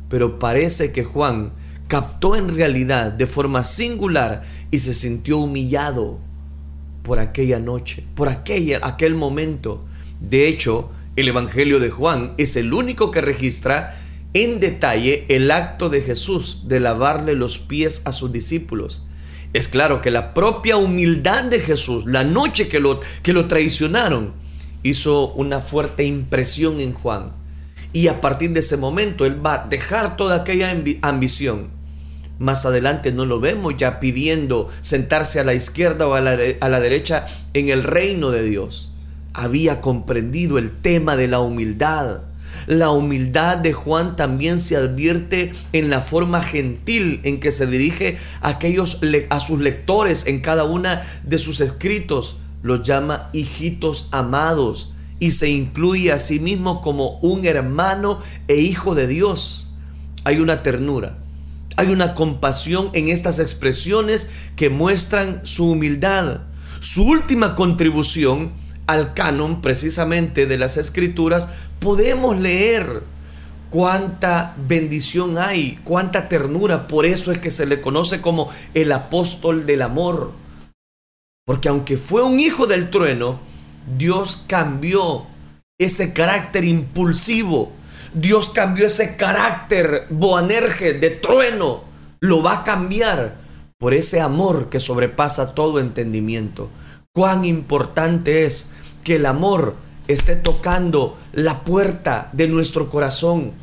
pero 0.10 0.40
parece 0.40 0.92
que 0.92 1.04
Juan 1.04 1.54
captó 1.88 2.36
en 2.36 2.54
realidad 2.54 3.12
de 3.12 3.26
forma 3.26 3.64
singular 3.64 4.44
y 4.72 4.80
se 4.80 4.94
sintió 4.94 5.38
humillado 5.38 6.20
por 7.02 7.20
aquella 7.20 7.60
noche, 7.60 8.04
por 8.14 8.28
aquella, 8.28 8.82
aquel 8.84 9.16
momento. 9.16 9.86
De 10.20 10.48
hecho, 10.48 10.92
el 11.16 11.30
Evangelio 11.30 11.80
de 11.80 11.90
Juan 11.90 12.34
es 12.38 12.58
el 12.58 12.74
único 12.74 13.10
que 13.10 13.22
registra 13.22 13.96
en 14.34 14.60
detalle 14.60 15.26
el 15.30 15.52
acto 15.52 15.90
de 15.90 16.02
Jesús 16.02 16.68
de 16.68 16.80
lavarle 16.80 17.36
los 17.36 17.60
pies 17.60 18.02
a 18.06 18.12
sus 18.12 18.32
discípulos. 18.32 19.04
Es 19.54 19.68
claro 19.68 20.02
que 20.02 20.12
la 20.12 20.34
propia 20.34 20.78
humildad 20.78 21.46
de 21.46 21.60
Jesús, 21.60 22.06
la 22.06 22.24
noche 22.24 22.68
que 22.68 22.80
lo, 22.80 23.00
que 23.24 23.34
lo 23.34 23.48
traicionaron, 23.48 24.34
hizo 24.84 25.34
una 25.34 25.60
fuerte 25.60 26.04
impresión 26.04 26.80
en 26.80 26.94
Juan. 26.94 27.32
Y 27.94 28.10
a 28.10 28.22
partir 28.22 28.52
de 28.52 28.60
ese 28.60 28.78
momento 28.78 29.26
él 29.26 29.44
va 29.44 29.64
a 29.64 29.68
dejar 29.68 30.18
toda 30.18 30.36
aquella 30.36 30.76
ambición. 31.02 31.70
Más 32.40 32.66
adelante 32.66 33.12
no 33.12 33.26
lo 33.26 33.40
vemos 33.40 33.76
ya 33.78 34.00
pidiendo 34.00 34.70
sentarse 34.82 35.40
a 35.40 35.44
la 35.44 35.56
izquierda 35.56 36.08
o 36.08 36.14
a 36.14 36.22
la, 36.22 36.38
a 36.60 36.70
la 36.70 36.80
derecha 36.80 37.26
en 37.54 37.70
el 37.70 37.84
reino 37.84 38.30
de 38.30 38.44
Dios. 38.44 38.92
Había 39.34 39.82
comprendido 39.82 40.58
el 40.58 40.72
tema 40.72 41.16
de 41.16 41.28
la 41.28 41.40
humildad. 41.40 42.22
La 42.66 42.90
humildad 42.90 43.58
de 43.58 43.74
Juan 43.74 44.16
también 44.16 44.60
se 44.60 44.76
advierte 44.76 45.54
en 45.74 45.90
la 45.90 46.02
forma 46.02 46.42
gentil 46.42 47.22
en 47.24 47.40
que 47.40 47.52
se 47.52 47.68
dirige 47.68 48.18
a, 48.42 48.50
aquellos, 48.50 49.00
a 49.30 49.40
sus 49.40 49.60
lectores 49.60 50.26
en 50.28 50.42
cada 50.42 50.64
una 50.64 51.02
de 51.24 51.38
sus 51.38 51.62
escritos 51.62 52.38
los 52.64 52.84
llama 52.84 53.30
hijitos 53.34 54.08
amados 54.12 54.92
y 55.20 55.32
se 55.32 55.50
incluye 55.50 56.12
a 56.12 56.20
sí 56.20 56.40
mismo 56.40 56.82
como 56.82 57.18
un 57.20 57.46
hermano 57.46 58.20
e 58.48 58.58
hijo 58.58 58.96
de 58.96 59.08
Dios. 59.08 59.70
Hay 60.24 60.40
una 60.40 60.64
ternura, 60.64 61.18
hay 61.78 61.88
una 61.88 62.14
compasión 62.14 62.90
en 62.94 63.08
estas 63.08 63.40
expresiones 63.40 64.30
que 64.56 64.70
muestran 64.70 65.42
su 65.44 65.72
humildad. 65.72 66.42
Su 66.80 67.04
última 67.04 67.56
contribución 67.56 68.52
al 68.88 69.14
canon 69.14 69.62
precisamente 69.62 70.48
de 70.48 70.58
las 70.58 70.78
escrituras, 70.78 71.50
podemos 71.80 72.38
leer 72.38 73.04
cuánta 73.70 74.56
bendición 74.68 75.38
hay, 75.38 75.80
cuánta 75.84 76.30
ternura. 76.30 76.88
Por 76.88 77.06
eso 77.06 77.32
es 77.32 77.38
que 77.38 77.52
se 77.52 77.66
le 77.66 77.82
conoce 77.82 78.22
como 78.22 78.50
el 78.74 78.92
apóstol 78.92 79.66
del 79.66 79.84
amor 79.84 80.34
porque 81.48 81.70
aunque 81.70 81.96
fue 81.96 82.24
un 82.24 82.42
hijo 82.42 82.68
del 82.68 82.90
trueno, 82.90 83.40
Dios 83.98 84.44
cambió 84.48 85.28
ese 85.80 86.12
carácter 86.12 86.66
impulsivo. 86.66 87.72
Dios 88.14 88.50
cambió 88.50 88.86
ese 88.86 89.16
carácter 89.16 90.08
boanerge 90.10 90.94
de 90.94 91.10
trueno. 91.10 91.86
Lo 92.20 92.44
va 92.44 92.60
a 92.60 92.64
cambiar 92.66 93.38
por 93.78 93.94
ese 93.94 94.20
amor 94.20 94.68
que 94.68 94.82
sobrepasa 94.82 95.56
todo 95.56 95.80
entendimiento. 95.80 96.70
Cuán 97.18 97.46
importante 97.46 98.46
es 98.46 98.68
que 99.04 99.16
el 99.16 99.26
amor 99.26 99.74
esté 100.08 100.36
tocando 100.36 101.18
la 101.34 101.64
puerta 101.64 102.30
de 102.34 102.48
nuestro 102.48 102.92
corazón. 102.92 103.54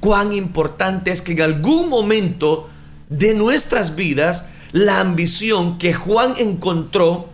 Cuán 0.00 0.32
importante 0.32 1.12
es 1.12 1.20
que 1.20 1.32
en 1.32 1.42
algún 1.42 1.90
momento 1.90 2.70
de 3.10 3.34
nuestras 3.34 3.96
vidas 3.96 4.46
la 4.72 5.00
ambición 5.00 5.76
que 5.76 5.92
Juan 5.92 6.36
encontró 6.38 7.28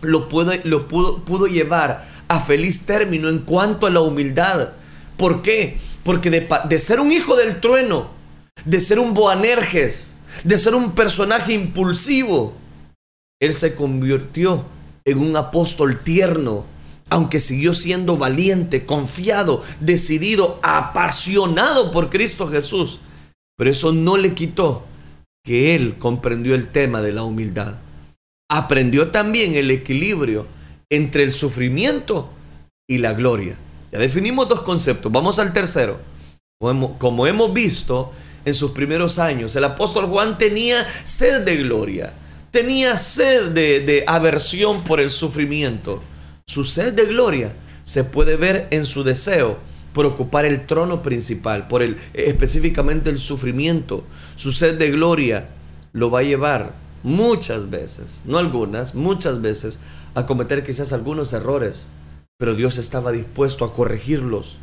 lo, 0.00 0.28
pudo, 0.28 1.46
llevar 1.46 2.04
a 2.26 2.40
feliz 2.40 2.84
término 2.84 3.28
en 3.28 3.38
cuanto 3.42 3.86
a 3.86 3.90
la 3.90 4.00
humildad. 4.00 4.70
¿Por 5.16 5.40
qué? 5.40 5.78
Porque 6.02 6.30
de, 6.30 6.48
de 6.68 6.78
ser 6.80 6.98
un 6.98 7.12
hijo 7.12 7.36
del 7.36 7.60
trueno, 7.60 8.10
de 8.64 8.80
ser 8.80 8.98
un 8.98 9.14
Boanerges, 9.14 10.18
de 10.42 10.58
ser 10.58 10.74
un 10.74 10.96
personaje 10.96 11.52
impulsivo, 11.52 12.54
él 13.38 13.54
se 13.54 13.76
convirtió 13.76 14.66
en 15.04 15.18
un 15.18 15.36
apóstol 15.36 16.02
tierno, 16.02 16.64
aunque 17.10 17.40
siguió 17.40 17.74
siendo 17.74 18.16
valiente, 18.16 18.86
confiado, 18.86 19.62
decidido, 19.80 20.58
apasionado 20.62 21.90
por 21.90 22.10
Cristo 22.10 22.48
Jesús. 22.48 23.00
Pero 23.56 23.70
eso 23.70 23.92
no 23.92 24.16
le 24.16 24.34
quitó 24.34 24.84
que 25.44 25.74
él 25.74 25.98
comprendió 25.98 26.54
el 26.54 26.70
tema 26.70 27.02
de 27.02 27.12
la 27.12 27.22
humildad. 27.22 27.78
Aprendió 28.50 29.10
también 29.10 29.54
el 29.54 29.70
equilibrio 29.70 30.46
entre 30.90 31.22
el 31.24 31.32
sufrimiento 31.32 32.30
y 32.88 32.98
la 32.98 33.12
gloria. 33.12 33.58
Ya 33.90 33.98
definimos 33.98 34.48
dos 34.48 34.62
conceptos. 34.62 35.10
Vamos 35.10 35.38
al 35.38 35.52
tercero. 35.52 36.00
Como 36.98 37.26
hemos 37.26 37.52
visto 37.52 38.12
en 38.44 38.54
sus 38.54 38.70
primeros 38.70 39.18
años, 39.18 39.56
el 39.56 39.64
apóstol 39.64 40.06
Juan 40.06 40.38
tenía 40.38 40.86
sed 41.04 41.42
de 41.42 41.56
gloria, 41.56 42.14
tenía 42.52 42.96
sed 42.98 43.50
de, 43.50 44.04
aversión 44.06 44.84
por 44.84 45.00
el 45.00 45.10
sufrimiento. 45.10 46.02
Su 46.46 46.64
sed 46.64 46.92
de 46.92 47.06
gloria 47.06 47.56
se 47.82 48.04
puede 48.04 48.36
ver 48.36 48.68
en 48.70 48.86
su 48.86 49.02
deseo 49.02 49.58
por 49.92 50.06
ocupar 50.06 50.44
el 50.44 50.66
trono 50.66 51.02
principal, 51.02 51.66
por 51.66 51.82
el 51.82 51.96
específicamente 52.14 53.10
el 53.10 53.18
sufrimiento. 53.18 54.04
Su 54.36 54.52
sed 54.52 54.78
de 54.78 54.90
gloria 54.90 55.48
lo 55.92 56.10
va 56.10 56.20
a 56.20 56.24
llevar 56.24 56.74
muchas 57.02 57.70
veces, 57.70 58.22
no 58.26 58.38
algunas, 58.38 58.94
muchas 58.94 59.40
veces 59.40 59.80
a 60.14 60.26
cometer 60.26 60.62
quizás 60.62 60.92
algunos 60.92 61.32
errores, 61.32 61.90
pero 62.38 62.54
Dios 62.54 62.78
estaba 62.78 63.12
dispuesto 63.12 63.64
a 63.64 63.72
corregirlos. 63.72 64.58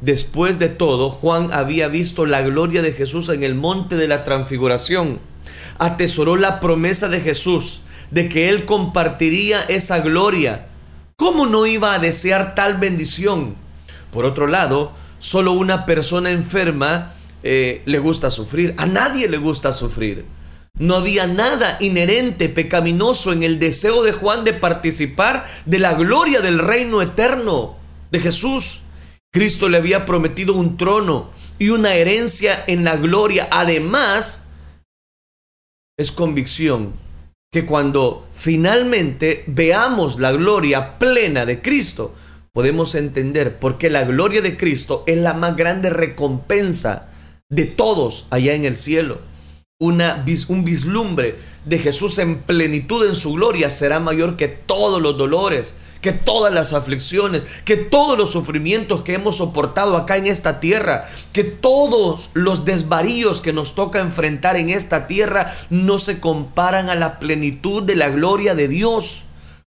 Después 0.00 0.58
de 0.58 0.68
todo, 0.68 1.10
Juan 1.10 1.52
había 1.52 1.88
visto 1.88 2.26
la 2.26 2.42
gloria 2.42 2.82
de 2.82 2.92
Jesús 2.92 3.30
en 3.30 3.42
el 3.42 3.54
monte 3.54 3.96
de 3.96 4.08
la 4.08 4.24
transfiguración. 4.24 5.18
Atesoró 5.78 6.36
la 6.36 6.60
promesa 6.60 7.08
de 7.08 7.20
Jesús 7.20 7.80
de 8.10 8.28
que 8.28 8.48
él 8.48 8.64
compartiría 8.64 9.60
esa 9.62 10.00
gloria 10.00 10.68
¿Cómo 11.20 11.46
no 11.46 11.66
iba 11.66 11.94
a 11.94 11.98
desear 11.98 12.54
tal 12.54 12.76
bendición? 12.76 13.56
Por 14.12 14.24
otro 14.24 14.46
lado, 14.46 14.92
solo 15.18 15.52
una 15.52 15.84
persona 15.84 16.30
enferma 16.30 17.12
eh, 17.42 17.82
le 17.86 17.98
gusta 17.98 18.30
sufrir. 18.30 18.72
A 18.78 18.86
nadie 18.86 19.28
le 19.28 19.38
gusta 19.38 19.72
sufrir. 19.72 20.26
No 20.78 20.94
había 20.94 21.26
nada 21.26 21.76
inherente, 21.80 22.48
pecaminoso 22.48 23.32
en 23.32 23.42
el 23.42 23.58
deseo 23.58 24.04
de 24.04 24.12
Juan 24.12 24.44
de 24.44 24.52
participar 24.52 25.44
de 25.66 25.80
la 25.80 25.94
gloria 25.94 26.40
del 26.40 26.60
reino 26.60 27.02
eterno 27.02 27.76
de 28.12 28.20
Jesús. 28.20 28.82
Cristo 29.32 29.68
le 29.68 29.78
había 29.78 30.06
prometido 30.06 30.54
un 30.54 30.76
trono 30.76 31.32
y 31.58 31.70
una 31.70 31.94
herencia 31.94 32.62
en 32.68 32.84
la 32.84 32.94
gloria. 32.94 33.48
Además, 33.50 34.44
es 35.98 36.12
convicción 36.12 36.92
que 37.52 37.66
cuando 37.66 38.26
finalmente 38.30 39.42
veamos 39.46 40.20
la 40.20 40.32
gloria 40.32 40.98
plena 40.98 41.44
de 41.44 41.60
Cristo, 41.60 42.14
podemos 42.52 42.94
entender 42.94 43.58
por 43.58 43.78
qué 43.78 43.90
la 43.90 44.04
gloria 44.04 44.40
de 44.40 44.56
Cristo 44.56 45.02
es 45.06 45.18
la 45.18 45.34
más 45.34 45.56
grande 45.56 45.90
recompensa 45.90 47.08
de 47.50 47.64
todos 47.64 48.26
allá 48.30 48.54
en 48.54 48.64
el 48.64 48.76
cielo. 48.76 49.18
Una, 49.80 50.24
un 50.48 50.64
vislumbre 50.64 51.38
de 51.64 51.78
Jesús 51.78 52.18
en 52.18 52.40
plenitud 52.40 53.06
en 53.06 53.14
su 53.14 53.34
gloria 53.34 53.70
será 53.70 54.00
mayor 54.00 54.36
que 54.36 54.48
todos 54.48 55.00
los 55.00 55.16
dolores, 55.16 55.76
que 56.00 56.10
todas 56.10 56.52
las 56.52 56.72
aflicciones, 56.72 57.46
que 57.64 57.76
todos 57.76 58.18
los 58.18 58.32
sufrimientos 58.32 59.02
que 59.02 59.14
hemos 59.14 59.36
soportado 59.36 59.96
acá 59.96 60.16
en 60.16 60.26
esta 60.26 60.58
tierra, 60.58 61.04
que 61.32 61.44
todos 61.44 62.30
los 62.34 62.64
desvaríos 62.64 63.40
que 63.40 63.52
nos 63.52 63.76
toca 63.76 64.00
enfrentar 64.00 64.56
en 64.56 64.70
esta 64.70 65.06
tierra 65.06 65.46
no 65.70 66.00
se 66.00 66.18
comparan 66.18 66.90
a 66.90 66.96
la 66.96 67.20
plenitud 67.20 67.84
de 67.84 67.94
la 67.94 68.08
gloria 68.08 68.56
de 68.56 68.66
Dios. 68.66 69.26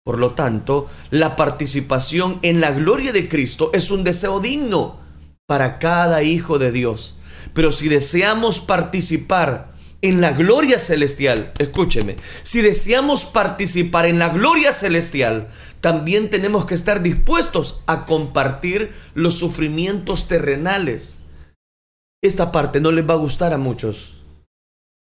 Por 0.04 0.20
lo 0.20 0.34
tanto, 0.34 0.86
la 1.10 1.34
participación 1.34 2.38
en 2.42 2.60
la 2.60 2.70
gloria 2.70 3.10
de 3.10 3.28
Cristo 3.28 3.72
es 3.74 3.90
un 3.90 4.04
deseo 4.04 4.38
digno 4.38 5.00
para 5.46 5.80
cada 5.80 6.22
hijo 6.22 6.60
de 6.60 6.70
Dios. 6.70 7.16
Pero 7.54 7.72
si 7.72 7.88
deseamos 7.88 8.60
participar 8.60 9.74
en 10.08 10.20
la 10.20 10.32
gloria 10.32 10.78
celestial, 10.78 11.52
escúcheme, 11.58 12.16
si 12.42 12.60
deseamos 12.60 13.24
participar 13.24 14.06
en 14.06 14.18
la 14.18 14.28
gloria 14.28 14.72
celestial, 14.72 15.48
también 15.80 16.30
tenemos 16.30 16.64
que 16.64 16.74
estar 16.74 17.02
dispuestos 17.02 17.82
a 17.86 18.06
compartir 18.06 18.92
los 19.14 19.34
sufrimientos 19.34 20.28
terrenales. 20.28 21.22
Esta 22.22 22.52
parte 22.52 22.80
no 22.80 22.92
les 22.92 23.08
va 23.08 23.14
a 23.14 23.18
gustar 23.18 23.52
a 23.52 23.58
muchos. 23.58 24.24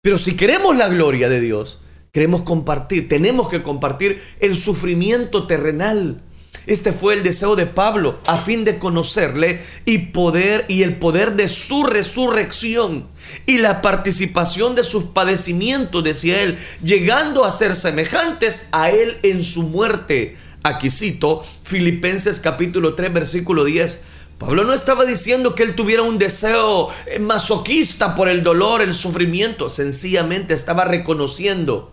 Pero 0.01 0.17
si 0.17 0.35
queremos 0.35 0.75
la 0.75 0.89
gloria 0.89 1.29
de 1.29 1.39
Dios, 1.39 1.81
queremos 2.11 2.41
compartir, 2.41 3.07
tenemos 3.07 3.49
que 3.49 3.61
compartir 3.61 4.21
el 4.39 4.55
sufrimiento 4.55 5.45
terrenal. 5.45 6.23
Este 6.69 6.93
fue 6.93 7.15
el 7.15 7.23
deseo 7.23 7.55
de 7.55 7.65
Pablo 7.65 8.19
a 8.25 8.37
fin 8.37 8.63
de 8.63 8.77
conocerle 8.77 9.61
y 9.85 9.97
poder 9.97 10.65
y 10.69 10.83
el 10.83 10.97
poder 10.97 11.35
de 11.35 11.47
su 11.49 11.83
resurrección 11.83 13.07
y 13.45 13.57
la 13.57 13.81
participación 13.81 14.75
de 14.75 14.83
sus 14.83 15.05
padecimientos, 15.05 16.03
decía 16.03 16.41
él, 16.41 16.57
llegando 16.83 17.43
a 17.43 17.51
ser 17.51 17.75
semejantes 17.75 18.69
a 18.71 18.91
él 18.91 19.17
en 19.23 19.43
su 19.43 19.63
muerte 19.63 20.35
Aquí 20.63 20.89
cito 20.89 21.43
Filipenses 21.63 22.39
capítulo 22.39 22.93
3 22.93 23.13
versículo 23.13 23.63
10. 23.63 24.01
Pablo 24.37 24.63
no 24.63 24.73
estaba 24.73 25.05
diciendo 25.05 25.55
que 25.55 25.63
él 25.63 25.75
tuviera 25.75 26.03
un 26.03 26.17
deseo 26.17 26.89
eh, 27.07 27.19
masoquista 27.19 28.15
por 28.15 28.29
el 28.29 28.43
dolor, 28.43 28.81
el 28.81 28.93
sufrimiento. 28.93 29.69
Sencillamente 29.69 30.53
estaba 30.53 30.83
reconociendo 30.85 31.91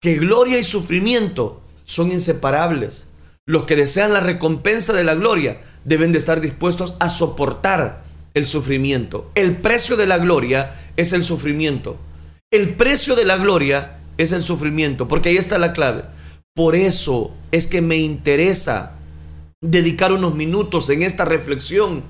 que 0.00 0.16
gloria 0.16 0.58
y 0.58 0.64
sufrimiento 0.64 1.60
son 1.84 2.10
inseparables. 2.10 3.08
Los 3.48 3.64
que 3.64 3.76
desean 3.76 4.12
la 4.12 4.20
recompensa 4.20 4.92
de 4.92 5.04
la 5.04 5.14
gloria 5.14 5.58
deben 5.86 6.12
de 6.12 6.18
estar 6.18 6.42
dispuestos 6.42 6.96
a 7.00 7.08
soportar 7.08 8.04
el 8.34 8.46
sufrimiento. 8.46 9.30
El 9.34 9.56
precio 9.56 9.96
de 9.96 10.06
la 10.06 10.18
gloria 10.18 10.70
es 10.98 11.14
el 11.14 11.24
sufrimiento. 11.24 11.96
El 12.50 12.74
precio 12.74 13.16
de 13.16 13.24
la 13.24 13.38
gloria 13.38 14.00
es 14.18 14.32
el 14.32 14.42
sufrimiento, 14.42 15.08
porque 15.08 15.30
ahí 15.30 15.38
está 15.38 15.56
la 15.56 15.72
clave. 15.72 16.04
Por 16.54 16.76
eso 16.76 17.32
es 17.50 17.66
que 17.66 17.80
me 17.80 17.96
interesa 17.96 18.96
dedicar 19.62 20.12
unos 20.12 20.34
minutos 20.34 20.90
en 20.90 21.00
esta 21.00 21.24
reflexión 21.24 22.04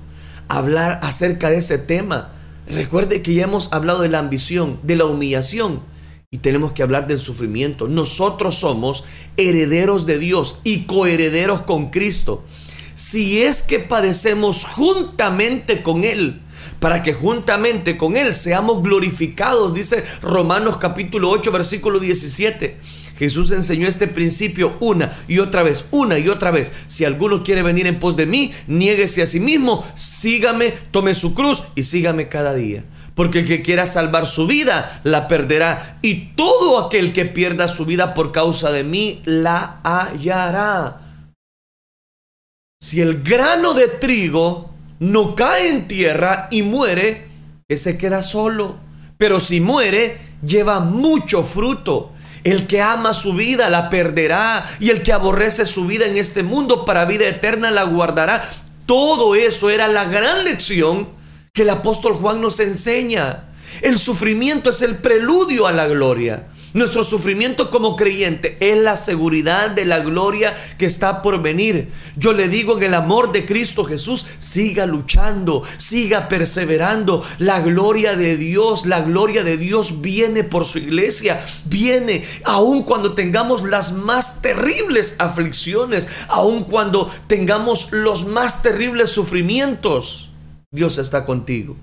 hablar 0.49 0.99
acerca 1.03 1.49
de 1.49 1.59
ese 1.59 1.77
tema. 1.77 2.33
Recuerde 2.67 3.21
que 3.21 3.33
ya 3.33 3.45
hemos 3.45 3.71
hablado 3.71 4.01
de 4.01 4.09
la 4.09 4.19
ambición, 4.19 4.81
de 4.83 4.97
la 4.97 5.05
humillación 5.05 5.83
y 6.31 6.37
tenemos 6.37 6.73
que 6.73 6.83
hablar 6.83 7.07
del 7.07 7.17
sufrimiento. 7.17 7.87
Nosotros 7.87 8.53
somos 8.53 9.03
herederos 9.35 10.05
de 10.05 10.19
Dios 10.19 10.59
y 10.63 10.83
coherederos 10.83 11.61
con 11.61 11.89
Cristo. 11.89 12.43
Si 12.93 13.41
es 13.41 13.63
que 13.63 13.79
padecemos 13.79 14.63
juntamente 14.65 15.81
con 15.81 16.03
Él, 16.03 16.39
para 16.79 17.01
que 17.01 17.13
juntamente 17.13 17.97
con 17.97 18.15
Él 18.15 18.35
seamos 18.35 18.83
glorificados, 18.83 19.73
dice 19.73 20.03
Romanos 20.21 20.77
capítulo 20.77 21.31
8, 21.31 21.51
versículo 21.51 21.99
17. 21.99 22.77
Jesús 23.17 23.49
enseñó 23.49 23.87
este 23.87 24.07
principio 24.07 24.77
una 24.81 25.11
y 25.27 25.39
otra 25.39 25.63
vez, 25.63 25.85
una 25.89 26.19
y 26.19 26.29
otra 26.29 26.51
vez. 26.51 26.71
Si 26.85 27.05
alguno 27.05 27.43
quiere 27.43 27.63
venir 27.63 27.87
en 27.87 27.97
pos 27.97 28.15
de 28.15 28.27
mí, 28.27 28.51
niéguese 28.67 29.23
a 29.23 29.25
sí 29.25 29.39
mismo, 29.39 29.83
sígame, 29.95 30.75
tome 30.91 31.15
su 31.15 31.33
cruz 31.33 31.63
y 31.73 31.81
sígame 31.81 32.29
cada 32.29 32.53
día. 32.53 32.83
Porque 33.19 33.39
el 33.39 33.47
que 33.47 33.61
quiera 33.61 33.85
salvar 33.85 34.27
su 34.27 34.47
vida, 34.47 35.01
la 35.03 35.27
perderá. 35.27 35.99
Y 36.01 36.27
todo 36.37 36.79
aquel 36.79 37.11
que 37.11 37.25
pierda 37.25 37.67
su 37.67 37.83
vida 37.83 38.13
por 38.13 38.31
causa 38.31 38.71
de 38.71 38.85
mí, 38.85 39.21
la 39.25 39.81
hallará. 39.83 41.01
Si 42.79 43.01
el 43.01 43.21
grano 43.21 43.73
de 43.73 43.89
trigo 43.89 44.73
no 44.99 45.35
cae 45.35 45.67
en 45.67 45.89
tierra 45.89 46.47
y 46.49 46.63
muere, 46.63 47.27
ese 47.67 47.97
queda 47.97 48.21
solo. 48.21 48.79
Pero 49.17 49.41
si 49.41 49.59
muere, 49.59 50.17
lleva 50.41 50.79
mucho 50.79 51.43
fruto. 51.43 52.13
El 52.45 52.67
que 52.67 52.81
ama 52.81 53.13
su 53.13 53.33
vida 53.33 53.69
la 53.69 53.89
perderá 53.89 54.65
y 54.79 54.91
el 54.91 55.03
que 55.03 55.11
aborrece 55.11 55.65
su 55.65 55.87
vida 55.87 56.05
en 56.05 56.15
este 56.15 56.43
mundo 56.43 56.85
para 56.85 57.03
vida 57.03 57.27
eterna 57.27 57.69
la 57.69 57.83
guardará. 57.83 58.49
Todo 58.85 59.35
eso 59.35 59.69
era 59.69 59.89
la 59.89 60.05
gran 60.05 60.45
lección 60.45 61.18
que 61.53 61.63
el 61.63 61.69
apóstol 61.69 62.13
Juan 62.13 62.41
nos 62.41 62.59
enseña. 62.59 63.49
El 63.81 63.97
sufrimiento 63.97 64.69
es 64.69 64.81
el 64.81 64.97
preludio 64.97 65.67
a 65.67 65.71
la 65.71 65.87
gloria. 65.87 66.47
Nuestro 66.73 67.03
sufrimiento 67.03 67.71
como 67.71 67.95
creyente 67.95 68.55
es 68.59 68.77
la 68.77 68.95
seguridad 68.95 69.71
de 69.71 69.85
la 69.85 69.99
gloria 70.01 70.55
que 70.77 70.85
está 70.85 71.23
por 71.23 71.41
venir. 71.41 71.91
Yo 72.15 72.33
le 72.33 72.47
digo 72.47 72.77
en 72.77 72.83
el 72.83 72.93
amor 72.93 73.31
de 73.31 73.43
Cristo 73.43 73.83
Jesús, 73.85 74.27
siga 74.37 74.85
luchando, 74.85 75.63
siga 75.77 76.29
perseverando. 76.29 77.23
La 77.39 77.61
gloria 77.61 78.15
de 78.15 78.37
Dios, 78.37 78.85
la 78.85 79.01
gloria 79.01 79.43
de 79.43 79.57
Dios 79.57 80.01
viene 80.01 80.43
por 80.43 80.63
su 80.63 80.77
iglesia, 80.77 81.43
viene 81.65 82.23
aun 82.43 82.83
cuando 82.83 83.15
tengamos 83.15 83.63
las 83.63 83.93
más 83.93 84.43
terribles 84.43 85.15
aflicciones, 85.17 86.07
aun 86.27 86.65
cuando 86.65 87.11
tengamos 87.25 87.91
los 87.91 88.27
más 88.27 88.61
terribles 88.61 89.09
sufrimientos. 89.09 90.28
Dios 90.71 90.99
está 90.99 91.25
contigo. 91.25 91.77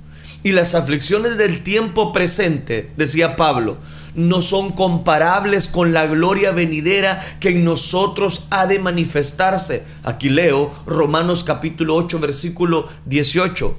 Y 0.45 0.53
las 0.53 0.77
aflicciones 0.77 1.37
del 1.37 1.65
tiempo 1.65 2.13
presente, 2.13 2.93
decía 2.97 3.35
Pablo, 3.35 3.79
no 4.15 4.41
son 4.41 4.71
comparables 4.71 5.67
con 5.67 5.93
la 5.93 6.07
gloria 6.07 6.53
venidera 6.53 7.21
que 7.41 7.49
en 7.49 7.65
nosotros 7.65 8.47
ha 8.51 8.69
de 8.69 8.79
manifestarse. 8.79 9.83
Aquí 10.05 10.29
leo 10.29 10.73
Romanos 10.87 11.43
capítulo 11.43 11.97
8 11.97 12.21
versículo 12.21 12.89
18. 13.07 13.77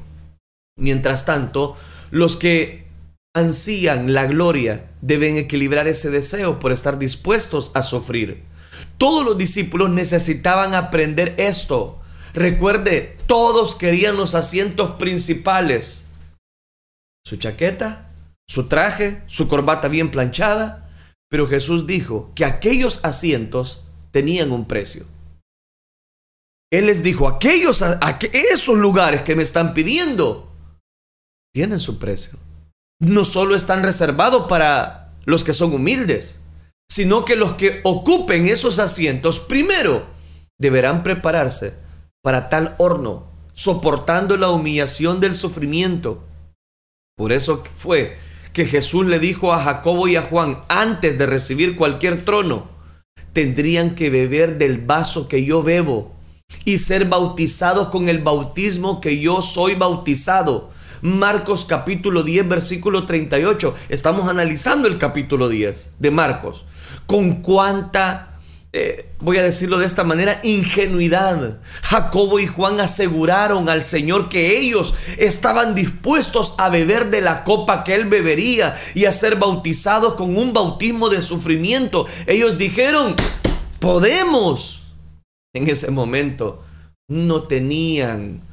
Mientras 0.78 1.24
tanto, 1.24 1.78
los 2.12 2.36
que 2.36 2.88
ansían 3.34 4.14
la 4.14 4.26
gloria 4.26 4.92
deben 5.02 5.38
equilibrar 5.38 5.88
ese 5.88 6.10
deseo 6.10 6.60
por 6.60 6.74
estar 6.74 7.00
dispuestos 7.00 7.72
a 7.76 7.82
sufrir. 7.82 8.44
Todos 8.98 9.24
los 9.24 9.38
discípulos 9.38 9.90
necesitaban 9.90 10.76
aprender 10.76 11.34
esto. 11.38 12.02
Recuerde, 12.38 13.18
todos 13.26 13.76
querían 13.76 14.16
los 14.16 14.36
asientos 14.36 14.92
principales. 14.98 16.06
Su 17.26 17.38
chaqueta, 17.38 18.12
su 18.48 18.68
traje, 18.68 19.24
su 19.26 19.48
corbata 19.48 19.88
bien 19.88 20.12
planchada, 20.12 20.88
pero 21.32 21.48
Jesús 21.48 21.88
dijo 21.88 22.32
que 22.36 22.46
aquellos 22.46 23.00
asientos 23.04 23.86
tenían 24.12 24.52
un 24.52 24.68
precio. 24.68 25.08
Él 26.72 26.86
les 26.86 27.02
dijo, 27.02 27.28
aquellos, 27.28 27.84
esos 28.32 28.78
lugares 28.78 29.24
que 29.24 29.36
me 29.36 29.42
están 29.42 29.74
pidiendo, 29.74 30.54
tienen 31.56 31.80
su 31.80 31.98
precio. 31.98 32.38
No 33.00 33.26
solo 33.26 33.56
están 33.56 33.82
reservados 33.82 34.46
para 34.48 35.12
los 35.26 35.44
que 35.44 35.54
son 35.54 35.74
humildes, 35.74 36.42
sino 36.88 37.26
que 37.26 37.36
los 37.36 37.56
que 37.56 37.82
ocupen 37.84 38.46
esos 38.46 38.78
asientos 38.78 39.40
primero 39.40 40.06
deberán 40.60 41.02
prepararse 41.02 41.87
para 42.22 42.50
tal 42.50 42.76
horno, 42.78 43.32
soportando 43.54 44.38
la 44.38 44.50
humillación 44.50 45.20
del 45.20 45.36
sufrimiento. 45.36 46.24
Por 47.16 47.32
eso 47.32 47.64
fue 47.74 48.18
que 48.54 48.66
Jesús 48.66 49.06
le 49.06 49.20
dijo 49.20 49.54
a 49.54 49.64
Jacobo 49.64 50.08
y 50.08 50.16
a 50.16 50.22
Juan 50.22 50.64
antes 50.68 51.18
de 51.18 51.26
recibir 51.26 51.76
cualquier 51.76 52.26
trono, 52.26 52.68
tendrían 53.34 53.96
que 53.96 54.10
beber 54.10 54.58
del 54.58 54.80
vaso 54.80 55.28
que 55.28 55.46
yo 55.46 55.62
bebo 55.62 56.16
y 56.66 56.80
ser 56.80 57.06
bautizados 57.06 57.90
con 57.90 58.10
el 58.10 58.20
bautismo 58.20 59.02
que 59.02 59.20
yo 59.20 59.42
soy 59.42 59.76
bautizado. 59.76 60.70
Marcos 61.02 61.66
capítulo 61.66 62.24
10 62.24 62.48
versículo 62.48 63.06
38. 63.06 63.76
Estamos 63.90 64.28
analizando 64.30 64.88
el 64.88 64.98
capítulo 64.98 65.50
10 65.50 65.92
de 66.00 66.12
Marcos. 66.12 66.66
Con 67.06 67.42
cuánta 67.42 68.37
eh, 68.74 69.10
voy 69.20 69.38
a 69.38 69.44
decirlo 69.44 69.80
de 69.80 69.86
esta 69.86 70.04
manera, 70.04 70.40
ingenuidad. 70.44 71.60
Jacobo 71.84 72.40
y 72.40 72.48
Juan 72.48 72.80
aseguraron 72.80 73.70
al 73.70 73.82
Señor 73.82 74.30
que 74.30 74.60
ellos 74.60 74.94
estaban 75.18 75.74
dispuestos 75.74 76.56
a 76.58 76.70
beber 76.70 77.10
de 77.10 77.22
la 77.22 77.44
copa 77.44 77.84
que 77.84 77.96
él 77.96 78.06
bebería 78.06 78.78
y 78.94 79.06
a 79.06 79.12
ser 79.12 79.38
bautizados 79.38 80.16
con 80.16 80.38
un 80.38 80.54
bautismo 80.54 81.10
de 81.10 81.22
sufrimiento. 81.22 82.06
Ellos 82.26 82.58
dijeron, 82.58 83.16
podemos. 83.80 84.84
En 85.56 85.68
ese 85.68 85.90
momento 85.90 86.64
no 87.10 87.44
tenían 87.44 88.46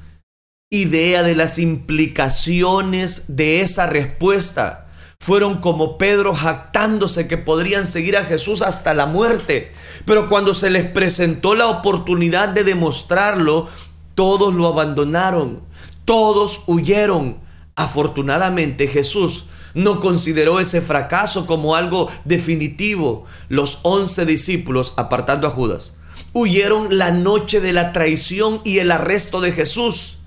idea 0.70 1.22
de 1.22 1.36
las 1.36 1.58
implicaciones 1.58 3.36
de 3.36 3.60
esa 3.60 3.86
respuesta 3.86 4.84
fueron 5.24 5.62
como 5.62 5.96
Pedro 5.96 6.34
jactándose 6.34 7.26
que 7.26 7.38
podrían 7.38 7.86
seguir 7.86 8.18
a 8.18 8.26
Jesús 8.26 8.60
hasta 8.60 8.92
la 8.92 9.06
muerte. 9.06 9.72
Pero 10.04 10.28
cuando 10.28 10.54
se 10.54 10.70
les 10.70 10.84
presentó 10.84 11.54
la 11.54 11.68
oportunidad 11.68 12.48
de 12.50 12.64
demostrarlo, 12.64 13.68
todos 14.14 14.54
lo 14.54 14.66
abandonaron, 14.66 15.62
todos 16.04 16.62
huyeron. 16.66 17.38
Afortunadamente 17.76 18.86
Jesús 18.86 19.46
no 19.74 20.00
consideró 20.00 20.60
ese 20.60 20.80
fracaso 20.80 21.46
como 21.46 21.74
algo 21.74 22.08
definitivo. 22.24 23.24
Los 23.48 23.80
once 23.82 24.24
discípulos, 24.24 24.94
apartando 24.96 25.48
a 25.48 25.50
Judas, 25.50 25.94
huyeron 26.32 26.98
la 26.98 27.10
noche 27.10 27.60
de 27.60 27.72
la 27.72 27.92
traición 27.92 28.60
y 28.64 28.78
el 28.78 28.92
arresto 28.92 29.40
de 29.40 29.52
Jesús. 29.52 30.18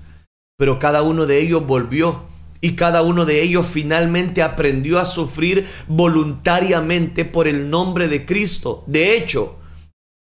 Pero 0.58 0.78
cada 0.78 1.02
uno 1.02 1.26
de 1.26 1.40
ellos 1.40 1.66
volvió 1.66 2.24
y 2.60 2.72
cada 2.72 3.02
uno 3.02 3.24
de 3.24 3.42
ellos 3.42 3.66
finalmente 3.66 4.42
aprendió 4.42 4.98
a 4.98 5.04
sufrir 5.04 5.66
voluntariamente 5.86 7.24
por 7.24 7.46
el 7.46 7.70
nombre 7.70 8.08
de 8.08 8.26
Cristo. 8.26 8.82
De 8.86 9.16
hecho, 9.16 9.57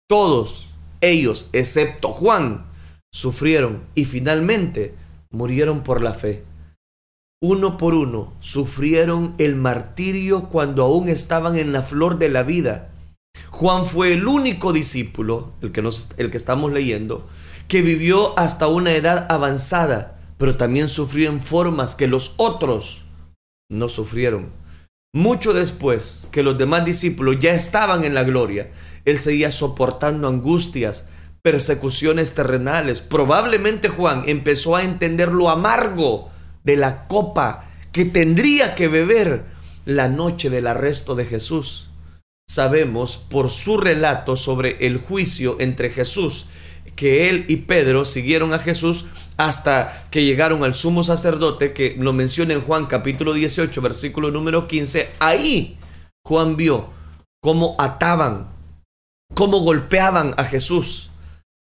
todos 0.08 0.70
ellos, 1.00 1.50
excepto 1.52 2.08
Juan, 2.08 2.66
sufrieron 3.12 3.84
y 3.94 4.04
finalmente 4.04 4.94
murieron 5.30 5.82
por 5.82 6.02
la 6.02 6.14
fe. 6.14 6.44
Uno 7.42 7.76
por 7.76 7.94
uno 7.94 8.32
sufrieron 8.40 9.34
el 9.38 9.56
martirio 9.56 10.48
cuando 10.48 10.84
aún 10.84 11.08
estaban 11.08 11.56
en 11.56 11.72
la 11.72 11.82
flor 11.82 12.18
de 12.18 12.28
la 12.28 12.42
vida. 12.42 12.92
Juan 13.50 13.84
fue 13.84 14.12
el 14.12 14.26
único 14.26 14.72
discípulo, 14.72 15.52
el 15.60 15.72
que, 15.72 15.82
nos, 15.82 16.10
el 16.16 16.30
que 16.30 16.36
estamos 16.36 16.72
leyendo, 16.72 17.26
que 17.68 17.82
vivió 17.82 18.38
hasta 18.38 18.68
una 18.68 18.94
edad 18.94 19.26
avanzada 19.30 20.14
pero 20.36 20.56
también 20.56 20.88
sufrió 20.88 21.30
en 21.30 21.40
formas 21.40 21.94
que 21.94 22.08
los 22.08 22.34
otros 22.36 23.02
no 23.70 23.88
sufrieron. 23.88 24.52
Mucho 25.14 25.52
después 25.52 26.28
que 26.32 26.42
los 26.42 26.58
demás 26.58 26.84
discípulos 26.84 27.38
ya 27.38 27.52
estaban 27.52 28.04
en 28.04 28.14
la 28.14 28.24
gloria, 28.24 28.70
él 29.04 29.18
seguía 29.18 29.50
soportando 29.50 30.28
angustias, 30.28 31.08
persecuciones 31.42 32.34
terrenales. 32.34 33.02
Probablemente 33.02 33.88
Juan 33.88 34.24
empezó 34.26 34.76
a 34.76 34.82
entender 34.82 35.30
lo 35.32 35.50
amargo 35.50 36.30
de 36.64 36.76
la 36.76 37.06
copa 37.06 37.64
que 37.92 38.04
tendría 38.04 38.74
que 38.74 38.88
beber 38.88 39.44
la 39.84 40.08
noche 40.08 40.50
del 40.50 40.66
arresto 40.66 41.14
de 41.14 41.26
Jesús. 41.26 41.90
Sabemos 42.48 43.16
por 43.16 43.50
su 43.50 43.78
relato 43.78 44.36
sobre 44.36 44.86
el 44.86 44.98
juicio 44.98 45.56
entre 45.60 45.90
Jesús 45.90 46.46
que 46.96 47.28
él 47.28 47.44
y 47.48 47.56
Pedro 47.56 48.04
siguieron 48.04 48.52
a 48.52 48.58
Jesús 48.58 49.06
hasta 49.36 50.06
que 50.10 50.24
llegaron 50.24 50.64
al 50.64 50.74
sumo 50.74 51.02
sacerdote, 51.02 51.72
que 51.72 51.96
lo 51.98 52.12
menciona 52.12 52.54
en 52.54 52.60
Juan 52.60 52.86
capítulo 52.86 53.32
18, 53.32 53.80
versículo 53.82 54.30
número 54.30 54.68
15. 54.68 55.10
Ahí 55.18 55.76
Juan 56.24 56.56
vio 56.56 56.90
cómo 57.40 57.76
ataban, 57.78 58.48
cómo 59.34 59.60
golpeaban 59.60 60.34
a 60.36 60.44
Jesús. 60.44 61.10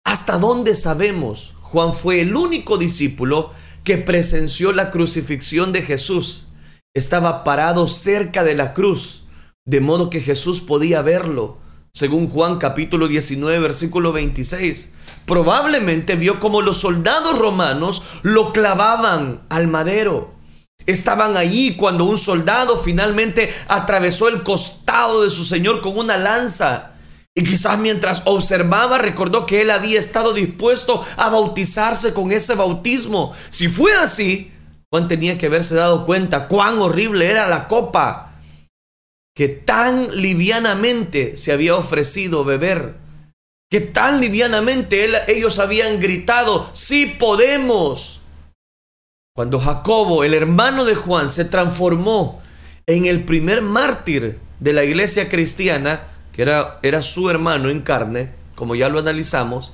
¿Hasta 0.05 0.39
dónde 0.39 0.75
sabemos? 0.75 1.55
Juan 1.61 1.93
fue 1.93 2.21
el 2.21 2.35
único 2.35 2.79
discípulo 2.79 3.51
que 3.85 3.99
presenció 3.99 4.73
la 4.73 4.91
crucifixión 4.91 5.73
de 5.73 5.83
Jesús. 5.83 6.49
Estaba 6.95 7.45
parado 7.45 7.89
cerca 7.89 8.43
de 8.43 8.55
la 8.55 8.73
cruz, 8.73 9.25
de 9.67 9.81
modo 9.81 10.11
que 10.11 10.21
Jesús 10.21 10.61
podía 10.61 11.03
verlo 11.03 11.59
según 11.99 12.29
Juan 12.29 12.59
capítulo 12.59 13.09
19, 13.09 13.59
versículo 13.59 14.13
26. 14.13 14.91
Probablemente 15.27 16.15
vio 16.15 16.39
como 16.39 16.63
los 16.63 16.77
soldados 16.77 17.37
romanos 17.39 18.03
lo 18.23 18.53
clavaban 18.53 19.43
al 19.49 19.67
madero. 19.67 20.33
Estaban 20.87 21.37
allí 21.37 21.75
cuando 21.77 22.05
un 22.05 22.17
soldado 22.17 22.79
finalmente 22.79 23.53
atravesó 23.67 24.29
el 24.29 24.45
costado 24.45 25.25
de 25.25 25.31
su 25.31 25.45
Señor 25.45 25.81
con 25.81 25.99
una 25.99 26.17
lanza. 26.17 26.93
Y 27.39 27.45
quizás 27.45 27.79
mientras 27.79 28.23
observaba 28.25 28.99
recordó 28.99 29.47
que 29.47 29.61
él 29.61 29.71
había 29.71 30.01
estado 30.01 30.33
dispuesto 30.33 31.05
a 31.17 31.29
bautizarse 31.29 32.13
con 32.13 32.33
ese 32.33 32.57
bautismo. 32.57 33.33
Si 33.51 33.69
fue 33.69 33.95
así, 33.95 34.51
Juan 34.91 35.07
tenía 35.07 35.39
que 35.39 35.47
haberse 35.47 35.77
dado 35.77 36.05
cuenta 36.05 36.49
cuán 36.49 36.81
horrible 36.81 37.31
era 37.31 37.47
la 37.47 37.69
copa 37.69 38.41
que 39.37 39.47
tan 39.47 40.21
livianamente 40.21 41.37
se 41.37 41.53
había 41.53 41.77
ofrecido 41.77 42.43
beber, 42.43 42.97
que 43.71 43.83
tan 43.83 44.21
livianamente 44.21 45.09
ellos 45.29 45.61
habían 45.61 46.01
gritado, 46.01 46.69
sí 46.73 47.07
podemos. 47.07 48.21
Cuando 49.33 49.61
Jacobo, 49.61 50.25
el 50.25 50.35
hermano 50.35 50.85
de 50.85 50.97
Juan, 50.97 51.31
se 51.31 51.45
transformó 51.45 52.43
en 52.89 53.07
el 53.07 53.25
primer 53.25 53.63
mártir 53.63 54.41
de 54.59 54.73
la 54.73 54.83
iglesia 54.83 55.29
cristiana, 55.29 56.03
era, 56.43 56.79
era 56.83 57.03
su 57.03 57.31
hermano 57.31 57.71
en 57.71 57.83
carne, 57.83 58.35
como 58.55 58.75
ya 58.75 58.89
lo 58.89 58.99
analizamos, 58.99 59.73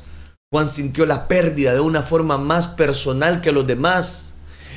Juan 0.54 0.68
sintió 0.68 1.04
la 1.04 1.26
pérdida 1.26 1.72
de 1.72 1.80
una 1.80 2.02
forma 2.02 2.38
más 2.38 2.68
personal 2.68 3.40
que 3.40 3.50
los 3.50 3.66
demás. 3.66 4.34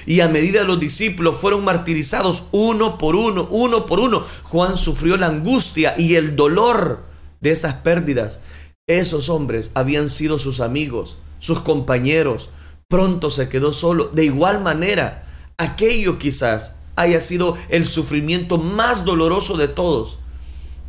Y 0.07 0.21
a 0.21 0.27
medida 0.27 0.63
los 0.63 0.79
discípulos 0.79 1.37
fueron 1.37 1.63
martirizados 1.63 2.45
uno 2.51 2.97
por 2.97 3.15
uno, 3.15 3.47
uno 3.51 3.85
por 3.85 3.99
uno, 3.99 4.23
Juan 4.43 4.75
sufrió 4.75 5.17
la 5.17 5.27
angustia 5.27 5.93
y 5.97 6.15
el 6.15 6.35
dolor 6.35 7.03
de 7.41 7.51
esas 7.51 7.73
pérdidas. 7.75 8.39
Esos 8.87 9.29
hombres 9.29 9.71
habían 9.75 10.09
sido 10.09 10.39
sus 10.39 10.61
amigos, 10.61 11.17
sus 11.39 11.59
compañeros. 11.59 12.49
Pronto 12.87 13.29
se 13.29 13.49
quedó 13.49 13.73
solo. 13.73 14.05
De 14.05 14.25
igual 14.25 14.61
manera, 14.63 15.25
aquello 15.57 16.17
quizás 16.17 16.77
haya 16.95 17.19
sido 17.19 17.55
el 17.69 17.85
sufrimiento 17.85 18.57
más 18.57 19.05
doloroso 19.05 19.57
de 19.57 19.67
todos. 19.67 20.19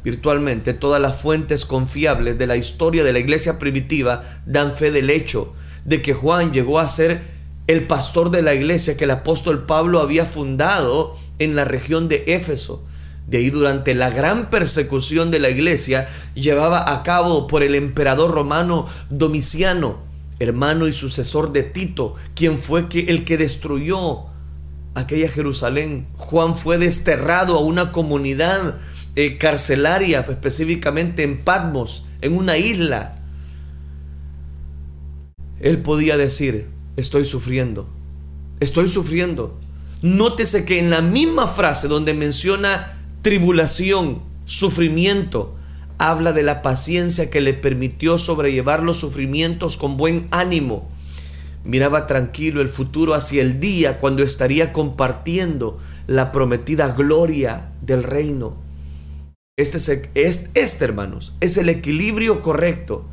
Virtualmente 0.05 0.75
todas 0.75 1.03
las 1.03 1.21
fuentes 1.21 1.67
confiables 1.67 2.39
de 2.39 2.47
la 2.47 2.57
historia 2.57 3.05
de 3.05 3.13
la 3.13 3.19
iglesia 3.19 3.59
primitiva 3.59 4.23
dan 4.47 4.73
fe 4.73 4.91
del 4.91 5.11
hecho 5.11 5.55
de 5.85 6.03
que 6.03 6.15
Juan 6.15 6.53
llegó 6.53 6.79
a 6.79 6.89
ser 6.89 7.23
el 7.67 7.87
pastor 7.87 8.31
de 8.31 8.43
la 8.43 8.55
iglesia 8.55 8.97
que 8.97 9.05
el 9.05 9.11
apóstol 9.11 9.67
Pablo 9.67 10.01
había 10.01 10.25
fundado 10.25 11.17
en 11.39 11.57
la 11.57 11.65
región 11.65 12.09
de 12.09 12.25
Éfeso. 12.29 12.85
De 13.27 13.39
ahí 13.39 13.51
durante 13.51 13.95
la 13.95 14.09
gran 14.09 14.49
persecución 14.49 15.31
de 15.31 15.39
la 15.39 15.51
iglesia 15.51 16.09
llevaba 16.35 16.93
a 16.93 17.03
cabo 17.03 17.47
por 17.47 17.63
el 17.63 17.75
emperador 17.75 18.31
romano 18.31 18.87
Domiciano, 19.11 19.99
hermano 20.39 20.89
y 20.89 20.93
sucesor 20.93 21.53
de 21.53 21.63
Tito, 21.63 22.15
quien 22.35 22.59
fue 22.59 22.87
el 22.91 23.25
que 23.25 23.37
destruyó 23.37 24.27
aquella 24.95 25.29
Jerusalén. 25.29 26.09
Juan 26.15 26.57
fue 26.57 26.79
desterrado 26.79 27.57
a 27.57 27.61
una 27.61 27.93
comunidad 27.93 28.77
eh, 29.21 29.37
carcelaria, 29.37 30.25
específicamente 30.29 31.25
en 31.25 31.39
Patmos, 31.39 32.05
en 32.21 32.37
una 32.37 32.57
isla. 32.57 33.19
Él 35.59 35.83
podía 35.83 36.17
decir, 36.17 36.69
estoy 36.97 37.25
sufriendo, 37.25 37.89
estoy 38.61 38.87
sufriendo. 38.87 39.59
Nótese 40.03 40.65
que 40.65 40.79
en 40.79 40.91
la 40.91 41.03
misma 41.03 41.49
frase 41.49 41.89
donde 41.89 42.15
menciona 42.15 42.97
tribulación, 43.23 44.23
sufrimiento, 44.45 45.57
habla 45.99 46.33
de 46.33 46.45
la 46.45 46.63
paciencia 46.63 47.29
que 47.29 47.41
le 47.41 47.55
permitió 47.55 48.19
sobrellevar 48.19 48.85
los 48.85 48.99
sufrimientos 48.99 49.77
con 49.79 49.97
buen 49.97 50.29
ánimo. 50.31 50.89
Miraba 51.65 52.07
tranquilo 52.07 52.61
el 52.61 52.69
futuro 52.69 53.15
hacia 53.15 53.43
el 53.43 53.59
día 53.59 53.99
cuando 53.99 54.23
estaría 54.23 54.73
compartiendo 54.73 55.77
la 56.07 56.31
prometida 56.31 56.93
gloria 56.93 57.73
del 57.83 58.05
reino. 58.05 58.68
Este, 59.59 60.09
es, 60.15 60.51
este, 60.55 60.85
hermanos, 60.85 61.35
es 61.41 61.57
el 61.57 61.69
equilibrio 61.69 62.43
correcto 62.43 63.05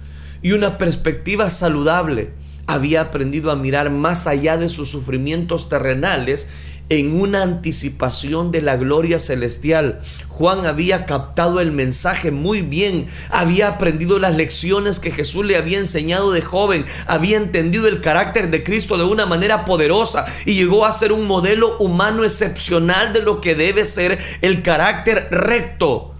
y 0.43 0.51
una 0.51 0.77
perspectiva 0.77 1.49
saludable. 1.49 2.34
Había 2.67 3.01
aprendido 3.01 3.49
a 3.49 3.55
mirar 3.55 3.89
más 3.89 4.27
allá 4.27 4.55
de 4.55 4.69
sus 4.69 4.88
sufrimientos 4.88 5.69
terrenales 5.69 6.47
en 6.89 7.19
una 7.19 7.41
anticipación 7.41 8.51
de 8.51 8.62
la 8.62 8.75
gloria 8.75 9.17
celestial. 9.17 10.01
Juan 10.27 10.67
había 10.67 11.08
captado 11.08 11.62
el 11.62 11.71
mensaje 11.71 12.29
muy 12.29 12.62
bien, 12.62 13.08
había 13.31 13.67
aprendido 13.67 14.19
las 14.19 14.38
lecciones 14.38 14.99
que 14.99 15.10
Jesús 15.10 15.45
le 15.45 15.58
había 15.58 15.79
enseñado 15.79 16.31
de 16.31 16.41
joven, 16.41 16.86
había 17.08 17.38
entendido 17.38 17.88
el 17.88 18.01
carácter 18.01 18.51
de 18.51 18.63
Cristo 18.63 18.99
de 18.99 19.05
una 19.05 19.25
manera 19.25 19.65
poderosa 19.65 20.27
y 20.45 20.53
llegó 20.53 20.86
a 20.86 20.93
ser 20.93 21.12
un 21.12 21.25
modelo 21.25 21.75
humano 21.79 22.23
excepcional 22.23 23.13
de 23.13 23.23
lo 23.23 23.41
que 23.41 23.55
debe 23.55 23.84
ser 23.84 24.19
el 24.43 24.62
carácter 24.62 25.27
recto 25.31 26.14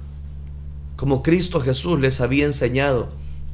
como 0.95 1.23
Cristo 1.23 1.60
Jesús 1.60 1.99
les 1.99 2.21
había 2.21 2.45
enseñado. 2.45 3.10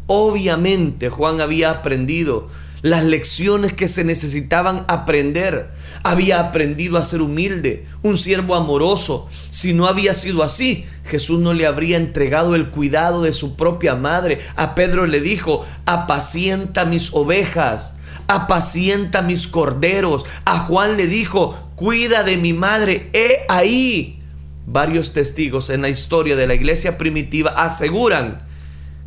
Obviamente 0.07 1.09
Juan 1.09 1.41
había 1.41 1.71
aprendido 1.71 2.49
las 2.81 3.03
lecciones 3.03 3.73
que 3.73 3.87
se 3.87 4.03
necesitaban 4.03 4.85
aprender. 4.87 5.69
Había 6.03 6.39
aprendido 6.39 6.97
a 6.97 7.03
ser 7.03 7.21
humilde, 7.21 7.85
un 8.01 8.17
siervo 8.17 8.55
amoroso. 8.55 9.27
Si 9.51 9.73
no 9.73 9.87
había 9.87 10.13
sido 10.13 10.43
así, 10.43 10.85
Jesús 11.05 11.39
no 11.39 11.53
le 11.53 11.67
habría 11.67 11.97
entregado 11.97 12.55
el 12.55 12.69
cuidado 12.69 13.21
de 13.21 13.33
su 13.33 13.55
propia 13.55 13.95
madre. 13.95 14.39
A 14.55 14.73
Pedro 14.75 15.05
le 15.05 15.21
dijo, 15.21 15.65
apacienta 15.85 16.85
mis 16.85 17.13
ovejas, 17.13 17.95
apacienta 18.27 19.21
mis 19.21 19.47
corderos. 19.47 20.25
A 20.45 20.59
Juan 20.59 20.97
le 20.97 21.05
dijo, 21.07 21.55
cuida 21.75 22.23
de 22.23 22.37
mi 22.37 22.53
madre. 22.53 23.09
He 23.13 23.45
ahí 23.47 24.20
Varios 24.65 25.13
testigos 25.13 25.69
en 25.69 25.81
la 25.81 25.89
historia 25.89 26.35
de 26.35 26.47
la 26.47 26.53
iglesia 26.53 26.97
primitiva 26.97 27.51
aseguran 27.51 28.41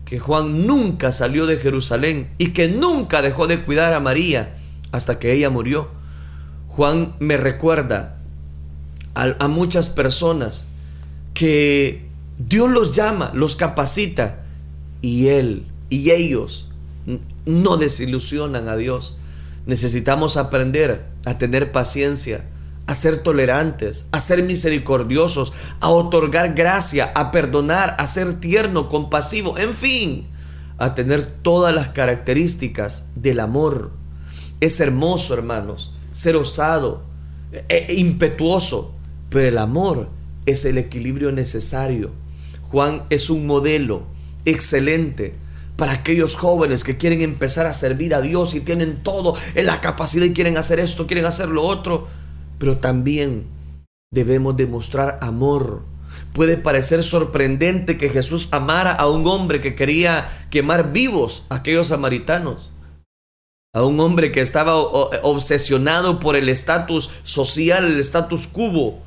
que 0.05 0.19
Juan 0.19 0.67
nunca 0.67 1.13
salió 1.13 1.47
de 1.47 1.57
Jerusalén 1.57 2.29
y 2.39 2.49
que 2.49 2.69
nunca 2.69 3.23
dejó 3.23 3.47
de 3.47 3.63
cuidar 3.63 3.95
a 3.95 4.01
María 4.01 4.55
hasta 4.93 5.19
que 5.19 5.33
ella 5.33 5.51
murió. 5.51 5.91
Juan 6.69 7.15
me 7.21 7.37
recuerda 7.37 8.19
a, 9.15 9.49
muchas 9.49 9.91
personas 9.91 10.67
que 11.35 12.05
Dios 12.39 12.71
los 12.71 12.95
llama, 12.95 13.31
los 13.35 13.57
capacita 13.57 14.45
y 15.03 15.29
él 15.29 15.67
y 15.89 16.11
ellos 16.11 16.71
no 17.47 17.77
desilusionan 17.77 18.69
a 18.69 18.77
Dios. 18.77 19.17
Necesitamos 19.67 20.37
aprender 20.37 21.07
a 21.27 21.39
tener 21.39 21.73
paciencia, 21.73 22.45
a 22.87 22.95
ser 22.95 23.19
tolerantes, 23.19 24.07
a 24.13 24.21
ser 24.21 24.43
misericordiosos, 24.43 25.53
a 25.81 25.89
otorgar 25.89 26.55
gracia, 26.55 27.13
a 27.15 27.31
perdonar, 27.31 27.97
a 27.99 28.07
ser 28.07 28.41
tierno, 28.41 28.89
compasivo, 28.89 29.59
en 29.59 29.73
fin, 29.73 30.27
a 30.79 30.95
tener 30.95 31.25
todas 31.25 31.75
las 31.75 31.89
características 31.89 33.09
del 33.15 33.41
amor. 33.41 33.93
Es 34.61 34.81
hermoso, 34.81 35.35
hermanos, 35.35 35.95
ser 36.11 36.37
osado, 36.37 37.05
e, 37.53 37.87
e 37.89 37.95
impetuoso, 37.95 38.95
pero 39.31 39.49
el 39.49 39.59
amor 39.59 40.11
es 40.45 40.65
el 40.65 40.77
equilibrio 40.77 41.33
necesario. 41.33 42.13
Juan 42.63 43.05
es 43.09 43.31
un 43.31 43.47
modelo 43.47 44.03
excelente 44.45 45.35
para 45.77 45.93
aquellos 45.93 46.37
jóvenes 46.37 46.85
que 46.85 46.99
quieren 46.99 47.23
empezar 47.23 47.67
a 47.67 47.73
servir 47.73 48.15
a 48.15 48.21
Dios 48.21 48.55
y 48.55 48.61
tienen 48.61 49.03
todo 49.03 49.37
en 49.55 49.67
la 49.67 49.81
capacidad 49.81 50.27
y 50.27 50.33
quieren 50.33 50.59
hacer 50.59 50.79
esto, 50.79 51.07
quieren 51.07 51.25
hacer 51.25 51.49
lo 51.49 51.65
otro 51.65 52.07
pero 52.65 52.79
también 52.79 53.47
debemos 54.11 54.57
demostrar 54.57 55.19
amor. 55.21 55.83
Puede 56.33 56.57
parecer 56.57 57.03
sorprendente 57.03 57.99
que 57.99 58.09
Jesús 58.09 58.49
amara 58.53 58.95
a 58.95 59.07
un 59.07 59.27
hombre 59.27 59.61
que 59.61 59.75
quería 59.75 60.27
quemar 60.49 60.91
vivos 60.91 61.45
a 61.51 61.57
aquellos 61.57 61.89
samaritanos, 61.89 62.73
a 63.75 63.83
un 63.83 64.01
hombre 64.01 64.33
que 64.33 64.41
estaba 64.41 64.79
obsesionado 64.79 66.21
por 66.21 66.37
el 66.37 66.49
estatus 66.49 67.11
social, 67.23 67.85
el 67.85 68.01
estatus 68.01 68.47
cubo, 68.47 69.03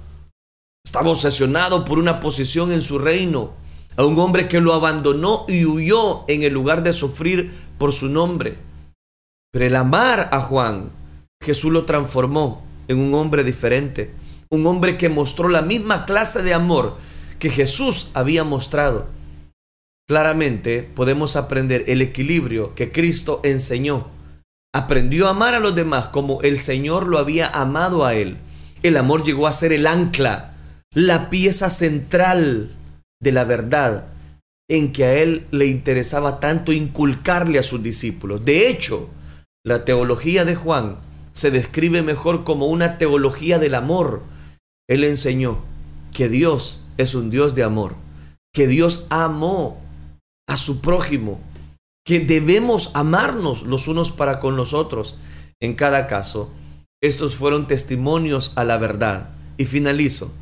estaba 0.86 1.10
obsesionado 1.10 1.84
por 1.84 1.98
una 1.98 2.20
posición 2.20 2.72
en 2.72 2.84
su 2.84 3.00
reino, 3.00 3.54
a 3.96 4.06
un 4.06 4.20
hombre 4.20 4.48
que 4.48 4.62
lo 4.62 4.76
abandonó 4.76 5.46
y 5.48 5.66
huyó 5.66 6.26
en 6.28 6.44
el 6.44 6.54
lugar 6.54 6.84
de 6.84 6.94
sufrir 6.94 7.52
por 7.80 7.92
su 7.92 8.08
nombre. 8.08 8.60
Pero 9.52 9.66
el 9.66 9.76
amar 9.76 10.30
a 10.32 10.42
Juan, 10.42 10.92
Jesús 11.42 11.74
lo 11.74 11.86
transformó 11.86 12.67
en 12.88 13.00
un 13.00 13.14
hombre 13.14 13.44
diferente, 13.44 14.12
un 14.50 14.66
hombre 14.66 14.98
que 14.98 15.10
mostró 15.10 15.50
la 15.50 15.62
misma 15.62 16.06
clase 16.06 16.44
de 16.44 16.54
amor 16.54 16.98
que 17.40 17.50
Jesús 17.50 18.10
había 18.14 18.44
mostrado. 18.44 19.08
Claramente 20.08 20.84
podemos 20.84 21.36
aprender 21.36 21.84
el 21.88 22.02
equilibrio 22.02 22.74
que 22.76 22.92
Cristo 22.92 23.42
enseñó. 23.44 24.08
Aprendió 24.74 25.28
a 25.28 25.32
amar 25.32 25.54
a 25.54 25.60
los 25.60 25.76
demás 25.76 26.08
como 26.08 26.42
el 26.42 26.60
Señor 26.60 27.08
lo 27.08 27.18
había 27.18 27.48
amado 27.48 28.06
a 28.06 28.14
él. 28.14 28.38
El 28.84 28.96
amor 28.96 29.24
llegó 29.24 29.48
a 29.48 29.54
ser 29.54 29.74
el 29.74 29.86
ancla, 29.86 30.54
la 30.94 31.30
pieza 31.30 31.70
central 31.70 32.76
de 33.20 33.32
la 33.32 33.44
verdad 33.44 34.08
en 34.70 34.92
que 34.92 35.06
a 35.06 35.14
él 35.16 35.48
le 35.52 35.66
interesaba 35.66 36.40
tanto 36.40 36.72
inculcarle 36.74 37.60
a 37.60 37.64
sus 37.64 37.82
discípulos. 37.82 38.44
De 38.44 38.70
hecho, 38.70 39.10
la 39.66 39.86
teología 39.86 40.46
de 40.46 40.56
Juan 40.56 40.98
se 41.38 41.52
describe 41.52 42.02
mejor 42.02 42.44
como 42.44 42.66
una 42.66 42.98
teología 42.98 43.60
del 43.60 43.76
amor. 43.76 44.24
Él 44.90 45.04
enseñó 45.04 45.60
que 46.12 46.30
Dios 46.30 46.82
es 46.98 47.14
un 47.14 47.30
Dios 47.30 47.54
de 47.54 47.62
amor, 47.62 47.96
que 48.52 48.66
Dios 48.66 49.06
amó 49.12 49.80
a 50.50 50.58
su 50.58 50.82
prójimo, 50.82 51.40
que 52.04 52.20
debemos 52.22 52.90
amarnos 52.96 53.62
los 53.62 53.88
unos 53.88 54.12
para 54.12 54.40
con 54.40 54.56
los 54.56 54.74
otros. 54.74 55.16
En 55.60 55.76
cada 55.76 56.08
caso, 56.08 56.50
estos 57.04 57.36
fueron 57.36 57.68
testimonios 57.68 58.54
a 58.56 58.64
la 58.64 58.80
verdad. 58.80 59.30
Y 59.58 59.66
finalizo. 59.66 60.34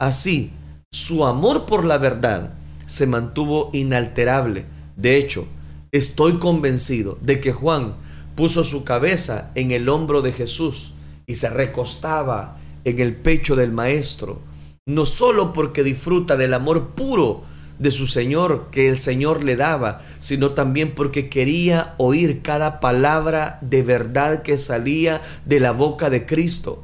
Así, 0.00 0.50
su 0.90 1.26
amor 1.26 1.64
por 1.64 1.84
la 1.84 1.98
verdad 1.98 2.54
se 2.86 3.06
mantuvo 3.06 3.70
inalterable. 3.72 4.66
De 4.96 5.16
hecho, 5.16 5.46
estoy 5.92 6.40
convencido 6.40 7.18
de 7.20 7.40
que 7.40 7.52
Juan 7.52 7.94
puso 8.40 8.64
su 8.64 8.84
cabeza 8.84 9.50
en 9.54 9.70
el 9.70 9.90
hombro 9.90 10.22
de 10.22 10.32
Jesús 10.32 10.94
y 11.26 11.34
se 11.34 11.50
recostaba 11.50 12.56
en 12.84 12.98
el 12.98 13.14
pecho 13.14 13.54
del 13.54 13.70
Maestro, 13.70 14.40
no 14.86 15.04
solo 15.04 15.52
porque 15.52 15.82
disfruta 15.82 16.38
del 16.38 16.54
amor 16.54 16.94
puro 16.94 17.42
de 17.78 17.90
su 17.90 18.06
Señor 18.06 18.68
que 18.70 18.88
el 18.88 18.96
Señor 18.96 19.44
le 19.44 19.56
daba, 19.56 19.98
sino 20.20 20.52
también 20.52 20.94
porque 20.94 21.28
quería 21.28 21.94
oír 21.98 22.40
cada 22.40 22.80
palabra 22.80 23.58
de 23.60 23.82
verdad 23.82 24.40
que 24.40 24.56
salía 24.56 25.20
de 25.44 25.60
la 25.60 25.72
boca 25.72 26.08
de 26.08 26.24
Cristo. 26.24 26.82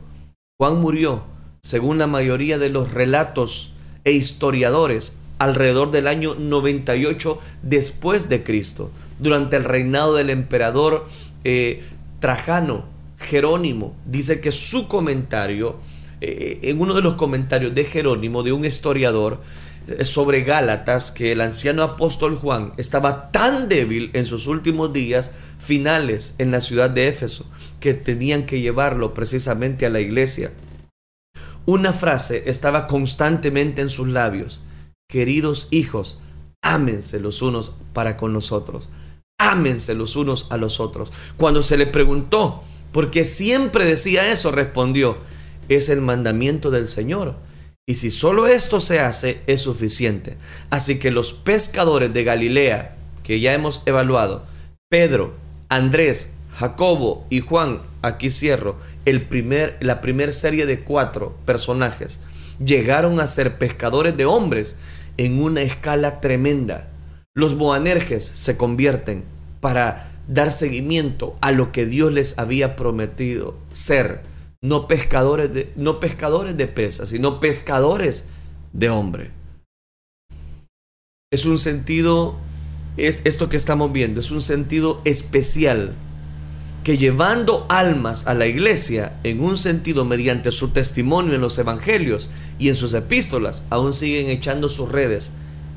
Juan 0.61 0.79
murió, 0.79 1.25
según 1.62 1.97
la 1.97 2.07
mayoría 2.07 2.59
de 2.59 2.69
los 2.69 2.92
relatos 2.92 3.73
e 4.05 4.12
historiadores, 4.12 5.16
alrededor 5.38 5.90
del 5.90 6.07
año 6.07 6.35
98 6.35 7.38
después 7.62 8.29
de 8.29 8.45
Cristo, 8.45 8.90
durante 9.19 9.57
el 9.57 9.64
reinado 9.64 10.14
del 10.14 10.29
emperador 10.29 11.07
eh, 11.49 11.81
Trajano. 12.19 12.85
Jerónimo 13.19 13.97
dice 14.05 14.41
que 14.41 14.51
su 14.51 14.89
comentario, 14.89 15.79
eh, 16.21 16.59
en 16.63 16.81
uno 16.81 16.93
de 16.93 17.03
los 17.03 17.15
comentarios 17.15 17.75
de 17.75 17.85
Jerónimo, 17.85 18.43
de 18.43 18.53
un 18.53 18.65
historiador, 18.65 19.41
eh, 19.87 20.05
sobre 20.05 20.43
Gálatas 20.43 21.13
que 21.13 21.31
el 21.31 21.41
anciano 21.41 21.85
apóstol 21.85 22.37
Juan 22.37 22.73
estaba 22.79 23.31
tan 23.31 23.69
débil 23.69 24.11
en 24.13 24.27
sus 24.27 24.49
últimos 24.49 24.93
días 24.93 25.31
finales 25.59 26.35
en 26.39 26.51
la 26.51 26.61
ciudad 26.61 26.91
de 26.91 27.07
Éfeso 27.07 27.47
que 27.79 27.95
tenían 27.95 28.45
que 28.45 28.61
llevarlo 28.61 29.15
precisamente 29.15 29.87
a 29.87 29.91
la 29.91 30.01
iglesia. 30.01 30.53
Una 31.65 31.93
frase 31.93 32.43
estaba 32.47 32.89
constantemente 32.89 33.83
en 33.83 33.91
sus 33.91 34.09
labios. 34.09 34.63
Queridos 35.09 35.69
hijos, 35.71 36.21
ámense 36.61 37.21
los 37.21 37.41
unos 37.41 37.77
para 37.93 38.17
con 38.17 38.33
los 38.33 38.51
otros. 38.51 38.91
Ámense 39.38 39.94
los 39.94 40.16
unos 40.16 40.46
a 40.51 40.57
los 40.57 40.81
otros. 40.81 41.12
Cuando 41.37 41.62
se 41.62 41.77
le 41.77 41.87
preguntó, 41.87 42.62
por 42.92 43.11
qué 43.11 43.25
siempre 43.25 43.85
decía 43.85 44.33
eso, 44.33 44.51
respondió, 44.51 45.18
es 45.68 45.88
el 45.88 46.01
mandamiento 46.01 46.70
del 46.70 46.88
Señor. 46.88 47.37
Y 47.87 47.94
si 47.94 48.11
solo 48.11 48.46
esto 48.46 48.81
se 48.81 49.01
hace, 49.01 49.42
es 49.46 49.61
suficiente. 49.61 50.37
Así 50.70 50.99
que 50.99 51.11
los 51.11 51.33
pescadores 51.33 52.12
de 52.12 52.25
Galilea, 52.25 52.96
que 53.22 53.38
ya 53.38 53.53
hemos 53.53 53.83
evaluado, 53.87 54.44
Pedro, 54.88 55.35
Andrés, 55.68 56.31
Jacobo 56.59 57.27
y 57.29 57.40
Juan, 57.40 57.83
aquí 58.03 58.31
cierro, 58.31 58.77
el 59.05 59.29
primer, 59.29 59.77
la 59.81 60.01
primera 60.01 60.33
serie 60.33 60.66
de 60.66 60.81
cuatro 60.81 61.37
personajes, 61.44 62.18
llegaron 62.64 63.20
a 63.20 63.27
ser 63.27 63.59
pescadores 63.59 64.16
de 64.16 64.25
hombres 64.25 64.77
en 65.16 65.40
una 65.40 65.62
escala 65.62 66.20
tremenda. 66.20 66.88
Los 67.37 67.59
Boanerges 67.59 68.25
se 68.25 68.57
convierten 68.57 69.22
para 69.61 70.11
dar 70.27 70.51
seguimiento 70.51 71.37
a 71.42 71.53
lo 71.53 71.70
que 71.70 71.85
Dios 71.85 72.11
les 72.11 72.38
había 72.38 72.77
prometido 72.77 73.59
ser 73.72 74.22
no 74.62 74.88
pescadores 74.88 75.53
de, 75.53 75.70
no 75.77 76.01
pescadores 76.01 76.57
de 76.57 76.66
pesas, 76.66 77.11
sino 77.11 77.38
pescadores 77.38 78.25
de 78.72 78.88
hombre. 78.88 79.33
Es 81.31 81.44
un 81.44 81.59
sentido, 81.59 82.38
es 82.96 83.20
esto 83.27 83.51
que 83.51 83.59
estamos 83.59 83.92
viendo, 83.92 84.20
es 84.20 84.31
un 84.31 84.40
sentido 84.40 85.03
especial 85.05 85.94
que 86.85 86.96
llevando 86.96 87.66
almas 87.68 88.27
a 88.27 88.33
la 88.33 88.46
iglesia 88.46 89.20
en 89.25 89.42
un 89.42 89.59
sentido 89.59 90.07
mediante 90.07 90.53
su 90.53 90.70
testimonio 90.70 91.35
en 91.35 91.42
los 91.42 91.59
evangelios 91.59 92.31
y 92.59 92.70
en 92.70 92.77
sus 92.77 92.94
epístolas, 92.94 93.64
aún 93.68 93.92
siguen 93.92 94.29
echando 94.29 94.70
sus 94.70 94.90
redes 94.90 95.33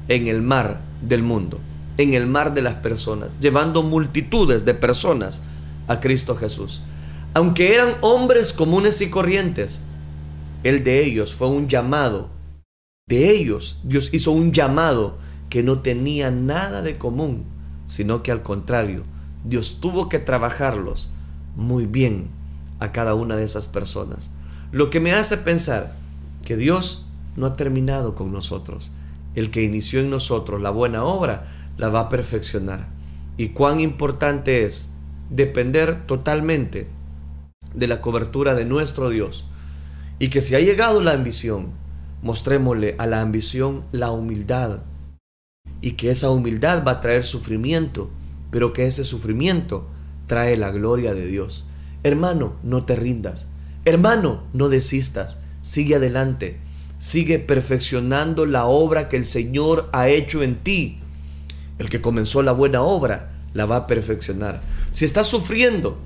en 0.08 0.30
el 0.30 0.42
mar 0.42 0.88
del 1.02 1.24
mundo, 1.24 1.60
en 1.98 2.14
el 2.14 2.28
mar 2.28 2.54
de 2.54 2.62
las 2.62 2.76
personas, 2.76 3.30
llevando 3.40 3.84
multitudes 3.84 4.66
de 4.66 4.74
personas 4.74 5.42
a 5.88 6.00
Cristo 6.00 6.36
Jesús. 6.36 6.82
Aunque 7.34 7.74
eran 7.74 7.96
hombres 8.02 8.54
comunes 8.54 9.02
y 9.02 9.10
corrientes, 9.10 9.82
el 10.64 10.84
de 10.84 11.04
ellos 11.04 11.34
fue 11.34 11.48
un 11.48 11.68
llamado. 11.68 12.30
De 13.08 13.30
ellos 13.32 13.80
Dios 13.84 14.14
hizo 14.14 14.32
un 14.32 14.52
llamado 14.52 15.18
que 15.50 15.64
no 15.64 15.80
tenía 15.80 16.32
nada 16.32 16.82
de 16.82 16.98
común, 16.98 17.46
sino 17.86 18.24
que 18.24 18.32
al 18.32 18.44
contrario, 18.44 19.04
Dios 19.44 19.80
tuvo 19.80 20.10
que 20.10 20.20
trabajarlos 20.20 21.10
muy 21.56 21.86
bien 21.86 22.30
a 22.80 22.92
cada 22.92 23.16
una 23.16 23.36
de 23.36 23.44
esas 23.44 23.68
personas. 23.68 24.32
Lo 24.72 24.90
que 24.90 25.00
me 25.00 25.14
hace 25.14 25.38
pensar 25.38 25.96
que 26.46 26.56
Dios 26.56 27.06
no 27.36 27.48
ha 27.48 27.54
terminado 27.54 28.16
con 28.16 28.32
nosotros. 28.32 28.92
El 29.36 29.52
que 29.52 29.64
inició 29.64 30.00
en 30.00 30.10
nosotros 30.10 30.62
la 30.62 30.70
buena 30.70 31.04
obra 31.04 31.44
la 31.78 31.90
va 31.90 32.02
a 32.02 32.10
perfeccionar. 32.10 32.88
Y 33.38 33.50
cuán 33.50 33.80
importante 33.80 34.64
es 34.64 34.92
depender 35.30 36.06
totalmente 36.06 36.88
de 37.74 37.88
la 37.88 38.02
cobertura 38.02 38.56
de 38.56 38.66
nuestro 38.66 39.10
Dios. 39.10 39.46
Y 40.20 40.30
que 40.30 40.42
si 40.42 40.56
ha 40.56 40.60
llegado 40.60 41.02
la 41.02 41.14
ambición, 41.14 41.68
mostrémosle 42.22 42.96
a 42.98 43.08
la 43.08 43.22
ambición 43.22 43.86
la 43.92 44.12
humildad. 44.12 44.84
Y 45.82 45.92
que 45.92 46.12
esa 46.12 46.30
humildad 46.30 46.84
va 46.86 46.94
a 46.94 47.02
traer 47.02 47.24
sufrimiento, 47.24 48.10
pero 48.52 48.74
que 48.74 48.86
ese 48.86 49.04
sufrimiento 49.04 49.88
trae 50.28 50.58
la 50.58 50.72
gloria 50.72 51.14
de 51.14 51.26
Dios. 51.26 51.66
Hermano, 52.04 52.56
no 52.64 52.84
te 52.86 52.96
rindas. 52.96 53.48
Hermano, 53.86 54.44
no 54.54 54.70
desistas. 54.70 55.40
Sigue 55.62 55.96
adelante. 55.96 56.60
Sigue 57.00 57.40
perfeccionando 57.40 58.46
la 58.46 58.66
obra 58.66 59.08
que 59.08 59.16
el 59.16 59.26
Señor 59.26 59.90
ha 59.94 60.10
hecho 60.10 60.44
en 60.44 60.58
ti. 60.58 61.00
El 61.78 61.90
que 61.90 62.02
comenzó 62.02 62.42
la 62.44 62.52
buena 62.52 62.82
obra 62.82 63.32
la 63.54 63.66
va 63.66 63.78
a 63.78 63.88
perfeccionar. 63.88 64.62
Si 64.92 65.06
estás 65.06 65.28
sufriendo, 65.28 65.98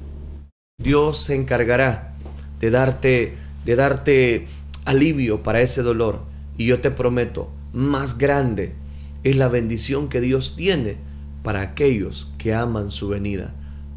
Dios 0.78 1.18
se 1.18 1.36
encargará 1.36 2.16
de 2.60 2.70
darte, 2.70 3.36
de 3.66 3.76
darte 3.76 4.48
alivio 4.86 5.42
para 5.42 5.62
ese 5.62 5.82
dolor. 5.82 6.22
Y 6.58 6.68
yo 6.68 6.80
te 6.80 6.92
prometo, 6.92 7.52
más 7.74 8.20
grande 8.20 8.76
es 9.24 9.36
la 9.36 9.48
bendición 9.48 10.10
que 10.10 10.22
Dios 10.22 10.56
tiene 10.56 10.98
para 11.42 11.62
aquellos 11.62 12.32
que 12.38 12.54
aman 12.54 12.92
su 12.92 13.10
venida. 13.10 13.52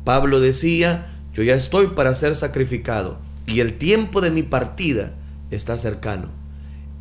Pablo 0.05 0.41
decía, 0.41 1.07
yo 1.35 1.43
ya 1.43 1.55
estoy 1.55 1.89
para 1.89 2.15
ser 2.15 2.35
sacrificado 2.35 3.19
y 3.47 3.61
el 3.61 3.77
tiempo 3.77 4.23
de 4.23 4.31
mi 4.31 4.43
partida 4.43 5.13
está 5.51 5.77
cercano. 5.77 6.46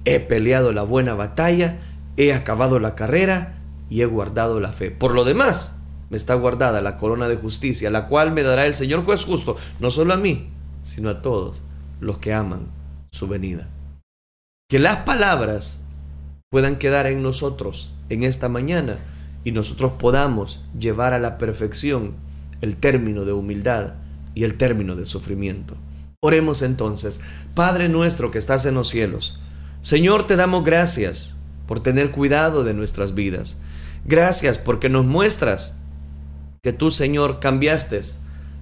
He 0.06 0.20
peleado 0.20 0.72
la 0.72 0.84
buena 0.84 1.16
batalla, 1.16 1.80
he 2.18 2.34
acabado 2.34 2.80
la 2.80 2.96
carrera 2.96 3.56
y 3.90 4.02
he 4.02 4.06
guardado 4.06 4.60
la 4.60 4.72
fe. 4.72 4.92
Por 4.92 5.14
lo 5.14 5.24
demás, 5.24 5.80
me 6.10 6.18
está 6.18 6.36
guardada 6.36 6.82
la 6.82 6.98
corona 6.98 7.28
de 7.28 7.36
justicia, 7.36 7.90
la 7.90 8.08
cual 8.08 8.32
me 8.32 8.44
dará 8.44 8.66
el 8.66 8.74
Señor 8.74 9.04
juez 9.04 9.26
justo, 9.26 9.58
no 9.80 9.92
solo 9.92 10.14
a 10.14 10.18
mí, 10.18 10.50
sino 10.84 11.10
a 11.10 11.22
todos 11.22 11.64
los 12.00 12.20
que 12.20 12.34
aman 12.34 12.68
su 13.12 13.28
venida. 13.28 13.68
Que 14.70 14.80
las 14.80 14.98
palabras 14.98 15.82
puedan 16.50 16.78
quedar 16.78 17.08
en 17.08 17.22
nosotros 17.22 17.92
en 18.10 18.24
esta 18.24 18.50
mañana 18.50 18.98
y 19.44 19.52
nosotros 19.52 19.94
podamos 20.00 20.62
llevar 20.78 21.14
a 21.14 21.20
la 21.20 21.38
perfección 21.38 22.14
el 22.62 22.78
término 22.78 23.26
de 23.26 23.34
humildad 23.34 23.94
y 24.34 24.44
el 24.44 24.56
término 24.58 24.96
de 24.96 25.06
sufrimiento. 25.06 25.76
Oremos 26.22 26.62
entonces, 26.62 27.20
Padre 27.54 27.90
nuestro 27.90 28.32
que 28.32 28.40
estás 28.40 28.66
en 28.66 28.76
los 28.76 28.90
cielos, 28.90 29.40
Señor, 29.86 30.26
te 30.26 30.36
damos 30.36 30.64
gracias 30.64 31.36
por 31.68 31.80
tener 31.80 32.10
cuidado 32.10 32.64
de 32.64 32.74
nuestras 32.74 33.14
vidas. 33.14 33.58
Gracias 34.04 34.58
porque 34.58 34.90
nos 34.90 35.06
muestras 35.06 35.78
que 36.64 36.74
tú, 36.74 36.90
Señor, 36.90 37.40
cambiaste 37.40 38.02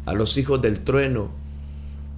a 0.06 0.12
los 0.12 0.38
hijos 0.38 0.62
del 0.62 0.82
trueno, 0.82 1.32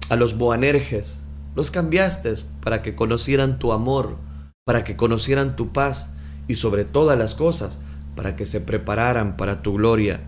a 0.08 0.16
los 0.16 0.36
boanerges, 0.36 1.22
los 1.54 1.70
cambiaste 1.70 2.34
para 2.64 2.82
que 2.82 2.96
conocieran 2.96 3.60
tu 3.60 3.72
amor, 3.72 4.16
para 4.64 4.82
que 4.82 4.96
conocieran 4.96 5.54
tu 5.54 5.72
paz 5.72 6.14
y 6.48 6.56
sobre 6.56 6.84
todas 6.84 7.16
las 7.16 7.36
cosas, 7.36 7.78
para 8.16 8.34
que 8.34 8.44
se 8.44 8.60
prepararan 8.60 9.36
para 9.36 9.62
tu 9.62 9.74
gloria. 9.74 10.22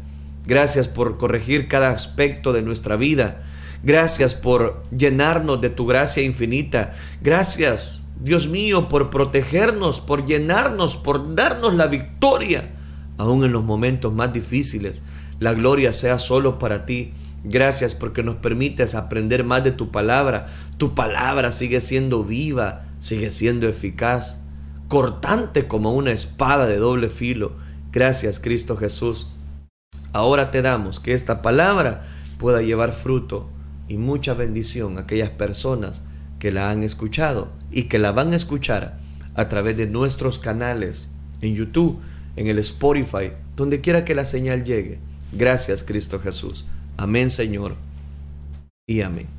Gracias 0.47 0.87
por 0.87 1.19
corregir 1.19 1.67
cada 1.67 1.91
aspecto 1.91 2.53
de 2.53 2.63
nuestra 2.63 2.95
vida. 2.95 3.43
Gracias 3.83 4.37
por 4.37 4.85
llenarnos 4.97 5.61
de 5.61 5.71
tu 5.71 5.85
gracia 5.85 6.23
infinita. 6.23 6.93
Gracias, 7.21 8.05
Dios 8.21 8.49
mío, 8.49 8.89
por 8.89 9.11
protegernos, 9.11 10.01
por 10.01 10.25
llenarnos, 10.25 10.97
por 10.97 11.37
darnos 11.37 11.75
la 11.75 11.87
victoria, 11.87 12.73
aún 13.17 13.45
en 13.45 13.53
los 13.53 13.63
momentos 13.65 14.13
más 14.13 14.33
difíciles. 14.33 15.05
La 15.39 15.55
gloria 15.55 15.93
sea 15.93 16.19
solo 16.19 16.59
para 16.59 16.85
ti. 16.85 17.13
Gracias 17.45 17.95
porque 17.95 18.25
nos 18.25 18.37
permites 18.37 18.97
aprender 18.97 19.45
más 19.45 19.63
de 19.63 19.71
tu 19.71 19.93
palabra. 19.93 20.47
Tu 20.79 20.97
palabra 20.97 21.53
sigue 21.53 21.81
siendo 21.81 22.25
viva, 22.25 22.83
sigue 22.99 23.31
siendo 23.31 23.69
eficaz, 23.69 24.41
cortante 24.89 25.69
como 25.69 25.93
una 25.93 26.11
espada 26.11 26.67
de 26.67 26.79
doble 26.79 27.09
filo. 27.11 27.53
Gracias 27.93 28.41
Cristo 28.41 28.77
Jesús. 28.77 29.31
Ahora 30.13 30.51
te 30.51 30.63
damos 30.63 30.99
que 30.99 31.15
esta 31.15 31.41
palabra 31.41 32.03
pueda 32.39 32.63
llevar 32.63 32.93
fruto 32.93 33.49
y 33.87 33.97
mucha 33.97 34.35
bendición 34.35 34.99
a 34.99 35.03
aquellas 35.03 35.31
personas 35.31 36.03
que 36.39 36.51
la 36.51 36.71
han 36.71 36.83
escuchado 36.83 37.51
y 37.71 37.85
que 37.85 37.99
la 37.99 38.13
van 38.13 38.33
a 38.33 38.37
escuchar 38.37 38.99
a 39.35 39.49
través 39.49 39.77
de 39.77 39.87
nuestros 39.87 40.39
canales 40.39 41.11
en 41.41 41.55
YouTube, 41.55 42.01
en 42.37 42.49
el 42.49 42.59
Spotify, 42.59 43.33
donde 43.57 43.81
quiera 43.81 44.05
que 44.05 44.15
la 44.15 44.25
señal 44.25 44.65
llegue. 44.65 44.99
Gracias 45.33 45.85
Cristo 45.85 46.21
Jesús. 46.21 46.67
Amén 46.97 47.31
Señor 47.31 47.77
y 48.87 49.03
amén. 49.03 49.38